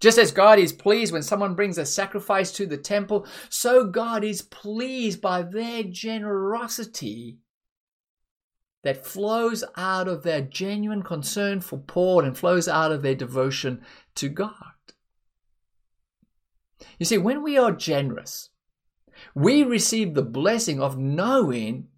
Just 0.00 0.18
as 0.18 0.30
God 0.32 0.58
is 0.58 0.72
pleased 0.72 1.12
when 1.12 1.22
someone 1.22 1.54
brings 1.54 1.76
a 1.76 1.84
sacrifice 1.84 2.52
to 2.52 2.66
the 2.66 2.76
temple, 2.78 3.26
so 3.50 3.84
God 3.84 4.24
is 4.24 4.42
pleased 4.42 5.20
by 5.20 5.42
their 5.42 5.82
generosity 5.82 7.38
that 8.86 9.04
flows 9.04 9.64
out 9.76 10.06
of 10.06 10.22
their 10.22 10.40
genuine 10.40 11.02
concern 11.02 11.60
for 11.60 11.76
Paul 11.76 12.20
and 12.20 12.38
flows 12.38 12.68
out 12.68 12.92
of 12.92 13.02
their 13.02 13.16
devotion 13.16 13.80
to 14.14 14.28
God. 14.28 14.54
You 16.96 17.04
see, 17.04 17.18
when 17.18 17.42
we 17.42 17.58
are 17.58 17.72
generous, 17.72 18.50
we 19.34 19.64
receive 19.64 20.14
the 20.14 20.22
blessing 20.22 20.80
of 20.80 20.96
knowing 20.96 21.88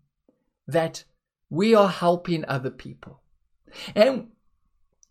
that 0.67 1.05
we 1.51 1.75
are 1.75 1.91
helping 1.91 2.47
other 2.47 2.71
people. 2.71 3.21
And, 3.95 4.29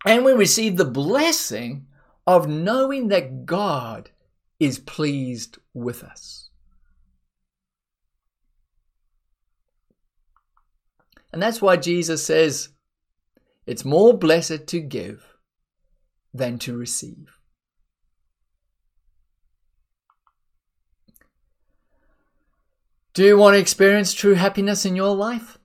and 0.03 0.25
we 0.25 0.31
receive 0.31 0.77
the 0.77 0.85
blessing 0.85 1.85
of 2.25 2.47
knowing 2.47 3.09
that 3.09 3.45
God 3.45 4.09
is 4.59 4.79
pleased 4.79 5.59
with 5.75 6.03
us. 6.03 6.46
And 11.37 11.43
that's 11.43 11.61
why 11.61 11.77
Jesus 11.77 12.25
says 12.25 12.69
it's 13.67 13.85
more 13.85 14.17
blessed 14.17 14.65
to 14.65 14.79
give 14.79 15.35
than 16.33 16.57
to 16.57 16.75
receive. 16.75 17.37
Do 23.13 23.23
you 23.23 23.37
want 23.37 23.53
to 23.53 23.59
experience 23.59 24.15
true 24.15 24.33
happiness 24.33 24.83
in 24.83 24.95
your 24.95 25.15
life? 25.15 25.59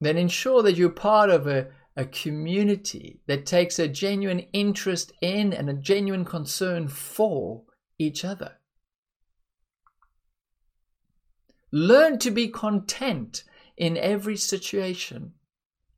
Then 0.00 0.16
ensure 0.16 0.62
that 0.62 0.76
you're 0.76 0.88
part 0.88 1.28
of 1.28 1.46
a, 1.46 1.66
a 1.94 2.06
community 2.06 3.20
that 3.26 3.44
takes 3.44 3.78
a 3.78 3.86
genuine 3.86 4.46
interest 4.54 5.12
in 5.20 5.52
and 5.52 5.68
a 5.68 5.74
genuine 5.74 6.24
concern 6.24 6.88
for 6.88 7.64
each 7.98 8.24
other. 8.24 8.52
Learn 11.70 12.18
to 12.20 12.30
be 12.30 12.48
content 12.48 13.44
in 13.78 13.96
every 13.96 14.36
situation. 14.36 15.32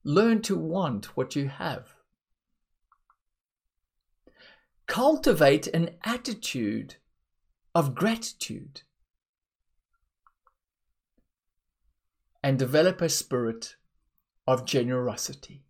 Learn 0.05 0.43
to 0.43 0.57
want 0.57 1.17
what 1.17 1.35
you 1.35 1.49
have. 1.49 1.95
Cultivate 4.87 5.67
an 5.69 5.91
attitude 6.05 6.97
of 7.75 7.95
gratitude 7.95 8.83
and 12.43 12.59
develop 12.59 13.01
a 13.01 13.09
spirit 13.09 13.77
of 14.47 14.65
generosity. 14.65 15.65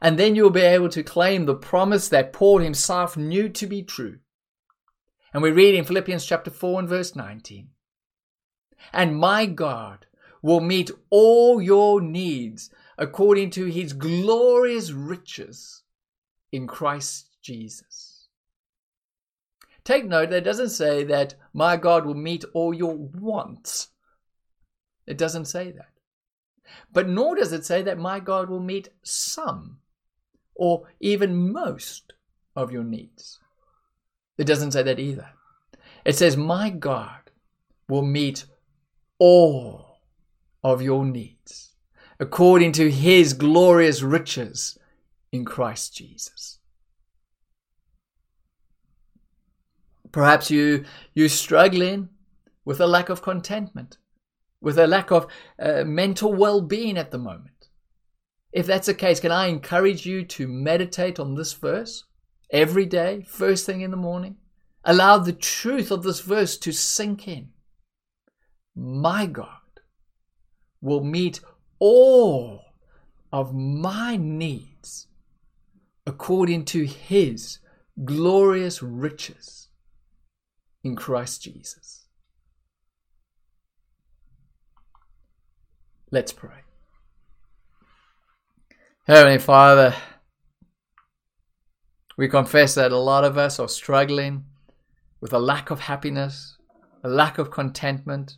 And 0.00 0.18
then 0.18 0.34
you'll 0.34 0.50
be 0.50 0.60
able 0.60 0.88
to 0.90 1.02
claim 1.02 1.46
the 1.46 1.54
promise 1.54 2.08
that 2.08 2.32
Paul 2.32 2.58
himself 2.58 3.16
knew 3.16 3.48
to 3.50 3.66
be 3.66 3.82
true. 3.82 4.18
And 5.32 5.42
we 5.42 5.50
read 5.50 5.74
in 5.74 5.84
Philippians 5.84 6.24
chapter 6.24 6.50
4 6.50 6.80
and 6.80 6.88
verse 6.88 7.16
19 7.16 7.70
And 8.92 9.16
my 9.16 9.46
God 9.46 10.06
will 10.42 10.60
meet 10.60 10.90
all 11.10 11.60
your 11.60 12.00
needs 12.00 12.70
according 12.98 13.50
to 13.50 13.66
his 13.66 13.92
glorious 13.92 14.92
riches 14.92 15.82
in 16.52 16.66
Christ 16.66 17.30
Jesus. 17.42 18.28
Take 19.84 20.06
note 20.06 20.30
that 20.30 20.38
it 20.38 20.44
doesn't 20.44 20.70
say 20.70 21.04
that 21.04 21.34
my 21.52 21.76
God 21.76 22.06
will 22.06 22.14
meet 22.14 22.44
all 22.54 22.74
your 22.74 22.96
wants. 22.96 23.88
It 25.06 25.16
doesn't 25.16 25.44
say 25.44 25.70
that. 25.70 25.90
But 26.92 27.08
nor 27.08 27.36
does 27.36 27.52
it 27.52 27.64
say 27.64 27.82
that 27.82 27.98
my 27.98 28.18
God 28.18 28.50
will 28.50 28.60
meet 28.60 28.88
some 29.02 29.78
or 30.56 30.88
even 30.98 31.52
most 31.52 32.14
of 32.56 32.72
your 32.72 32.82
needs. 32.82 33.38
It 34.38 34.44
doesn't 34.44 34.72
say 34.72 34.82
that 34.82 34.98
either. 34.98 35.28
It 36.04 36.16
says, 36.16 36.36
My 36.36 36.70
God 36.70 37.30
will 37.88 38.02
meet 38.02 38.46
all 39.18 40.00
of 40.62 40.82
your 40.82 41.04
needs 41.04 41.74
according 42.18 42.72
to 42.72 42.90
his 42.90 43.32
glorious 43.32 44.02
riches 44.02 44.78
in 45.32 45.44
Christ 45.44 45.94
Jesus. 45.94 46.58
Perhaps 50.12 50.50
you 50.50 50.84
you're 51.14 51.28
struggling 51.28 52.08
with 52.64 52.80
a 52.80 52.86
lack 52.86 53.08
of 53.10 53.22
contentment, 53.22 53.98
with 54.60 54.78
a 54.78 54.86
lack 54.86 55.10
of 55.10 55.26
uh, 55.58 55.84
mental 55.84 56.32
well-being 56.32 56.96
at 56.96 57.10
the 57.10 57.18
moment. 57.18 57.68
If 58.52 58.66
that's 58.66 58.86
the 58.86 58.94
case, 58.94 59.20
can 59.20 59.30
I 59.32 59.46
encourage 59.46 60.06
you 60.06 60.24
to 60.24 60.48
meditate 60.48 61.20
on 61.20 61.34
this 61.34 61.52
verse 61.52 62.04
every 62.50 62.86
day, 62.86 63.26
first 63.28 63.66
thing 63.66 63.82
in 63.82 63.90
the 63.90 63.96
morning? 63.96 64.36
Allow 64.84 65.18
the 65.18 65.32
truth 65.32 65.90
of 65.90 66.02
this 66.02 66.20
verse 66.20 66.56
to 66.58 66.72
sink 66.72 67.28
in. 67.28 67.50
My 68.76 69.26
God 69.26 69.48
will 70.82 71.02
meet 71.02 71.40
all 71.78 72.62
of 73.32 73.54
my 73.54 74.16
needs 74.16 75.08
according 76.06 76.66
to 76.66 76.84
his 76.84 77.58
glorious 78.04 78.82
riches 78.82 79.68
in 80.84 80.94
Christ 80.94 81.42
Jesus. 81.42 82.06
Let's 86.12 86.32
pray. 86.32 86.60
Heavenly 89.06 89.38
Father, 89.38 89.94
we 92.16 92.28
confess 92.28 92.74
that 92.74 92.92
a 92.92 92.98
lot 92.98 93.24
of 93.24 93.36
us 93.36 93.58
are 93.58 93.68
struggling 93.68 94.44
with 95.20 95.32
a 95.32 95.38
lack 95.38 95.70
of 95.70 95.80
happiness, 95.80 96.56
a 97.02 97.08
lack 97.08 97.38
of 97.38 97.50
contentment. 97.50 98.36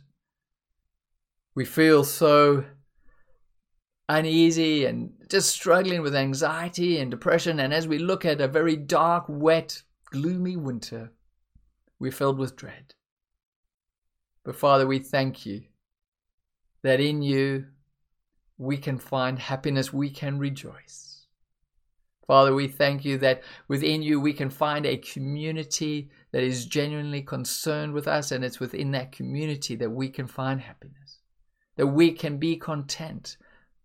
We 1.59 1.65
feel 1.65 2.05
so 2.05 2.63
uneasy 4.07 4.85
and 4.85 5.11
just 5.29 5.49
struggling 5.49 6.01
with 6.01 6.15
anxiety 6.15 6.99
and 6.99 7.11
depression. 7.11 7.59
And 7.59 7.73
as 7.73 7.85
we 7.85 7.97
look 7.97 8.23
at 8.23 8.39
a 8.39 8.47
very 8.47 8.77
dark, 8.77 9.25
wet, 9.27 9.83
gloomy 10.09 10.55
winter, 10.55 11.11
we're 11.99 12.13
filled 12.13 12.39
with 12.39 12.55
dread. 12.55 12.93
But 14.45 14.55
Father, 14.55 14.87
we 14.87 14.99
thank 14.99 15.45
you 15.45 15.63
that 16.81 17.01
in 17.01 17.21
you 17.21 17.65
we 18.57 18.77
can 18.77 18.97
find 18.97 19.37
happiness, 19.37 19.91
we 19.91 20.09
can 20.11 20.39
rejoice. 20.39 21.25
Father, 22.25 22.53
we 22.53 22.67
thank 22.67 23.03
you 23.03 23.17
that 23.17 23.41
within 23.67 24.03
you 24.03 24.21
we 24.21 24.33
can 24.33 24.51
find 24.51 24.85
a 24.85 24.95
community 24.95 26.11
that 26.31 26.43
is 26.43 26.67
genuinely 26.67 27.23
concerned 27.23 27.91
with 27.91 28.07
us, 28.07 28.31
and 28.31 28.45
it's 28.45 28.59
within 28.59 28.91
that 28.91 29.11
community 29.11 29.75
that 29.75 29.89
we 29.89 30.09
can 30.09 30.27
find 30.27 30.61
happiness, 30.61 31.08
that 31.79 31.87
we 31.87 32.11
can 32.11 32.37
be 32.37 32.57
content 32.57 33.37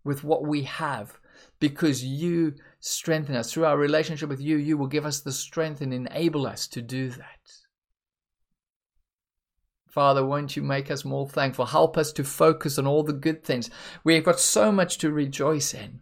with 0.03 0.21
what 0.21 0.45
we 0.45 0.63
have 0.63 1.17
because 1.61 2.03
you 2.03 2.53
strengthen 2.81 3.37
us. 3.37 3.53
Through 3.53 3.63
our 3.63 3.77
relationship 3.77 4.27
with 4.27 4.41
you, 4.41 4.57
you 4.57 4.77
will 4.77 4.87
give 4.87 5.05
us 5.05 5.21
the 5.21 5.31
strength 5.31 5.79
and 5.79 5.93
enable 5.93 6.45
us 6.45 6.67
to 6.67 6.81
do 6.81 7.09
that. 7.11 7.39
Father, 9.87 10.25
won't 10.25 10.57
you 10.57 10.61
make 10.61 10.91
us 10.91 11.05
more 11.05 11.25
thankful? 11.25 11.67
Help 11.67 11.97
us 11.97 12.11
to 12.11 12.25
focus 12.25 12.77
on 12.77 12.85
all 12.85 13.01
the 13.01 13.13
good 13.13 13.45
things. 13.45 13.69
We 14.03 14.15
have 14.15 14.25
got 14.25 14.41
so 14.41 14.73
much 14.73 14.97
to 14.97 15.09
rejoice 15.09 15.73
in. 15.73 16.01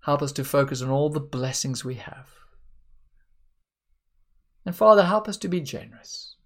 Help 0.00 0.22
us 0.22 0.32
to 0.32 0.44
focus 0.44 0.80
on 0.80 0.88
all 0.88 1.10
the 1.10 1.20
blessings 1.20 1.84
we 1.84 1.96
have. 1.96 2.30
And 4.64 4.74
Father, 4.74 5.04
help 5.04 5.28
us 5.28 5.36
to 5.36 5.48
be 5.48 5.60
generous. 5.60 6.36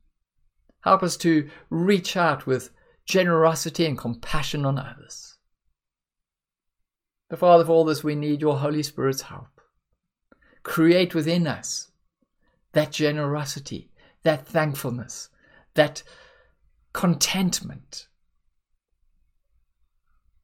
Help 0.81 1.05
us 1.05 1.17
to 1.19 1.49
reach 1.71 2.17
out 2.17 2.49
with 2.49 2.71
generosity 3.09 3.87
and 3.87 3.97
compassion 3.97 4.67
on 4.67 4.79
others. 4.79 5.39
But 7.31 7.39
Father, 7.39 7.65
for 7.65 7.73
all 7.73 7.85
this, 7.85 8.05
we 8.05 8.15
need 8.15 8.41
your 8.41 8.59
Holy 8.59 8.83
Spirit's 8.83 9.23
help. 9.23 9.61
Create 10.63 11.15
within 11.15 11.47
us 11.47 11.91
that 12.73 12.93
generosity, 12.93 13.91
that 14.23 14.47
thankfulness, 14.47 15.31
that 15.75 16.03
contentment, 16.93 18.09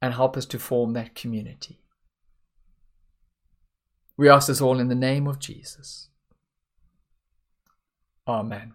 and 0.00 0.14
help 0.14 0.36
us 0.36 0.46
to 0.46 0.58
form 0.58 0.94
that 0.94 1.14
community. 1.14 1.80
We 4.16 4.28
ask 4.28 4.48
this 4.48 4.60
all 4.60 4.80
in 4.80 4.88
the 4.88 4.94
name 4.94 5.26
of 5.26 5.38
Jesus. 5.38 6.08
Amen. 8.26 8.74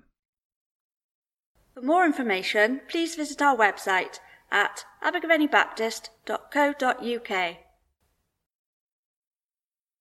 For 1.79 1.85
more 1.85 2.05
information, 2.05 2.81
please 2.89 3.15
visit 3.15 3.41
our 3.41 3.55
website 3.55 4.19
at 4.51 4.83
abergavennybaptist.co.uk. 5.01 7.57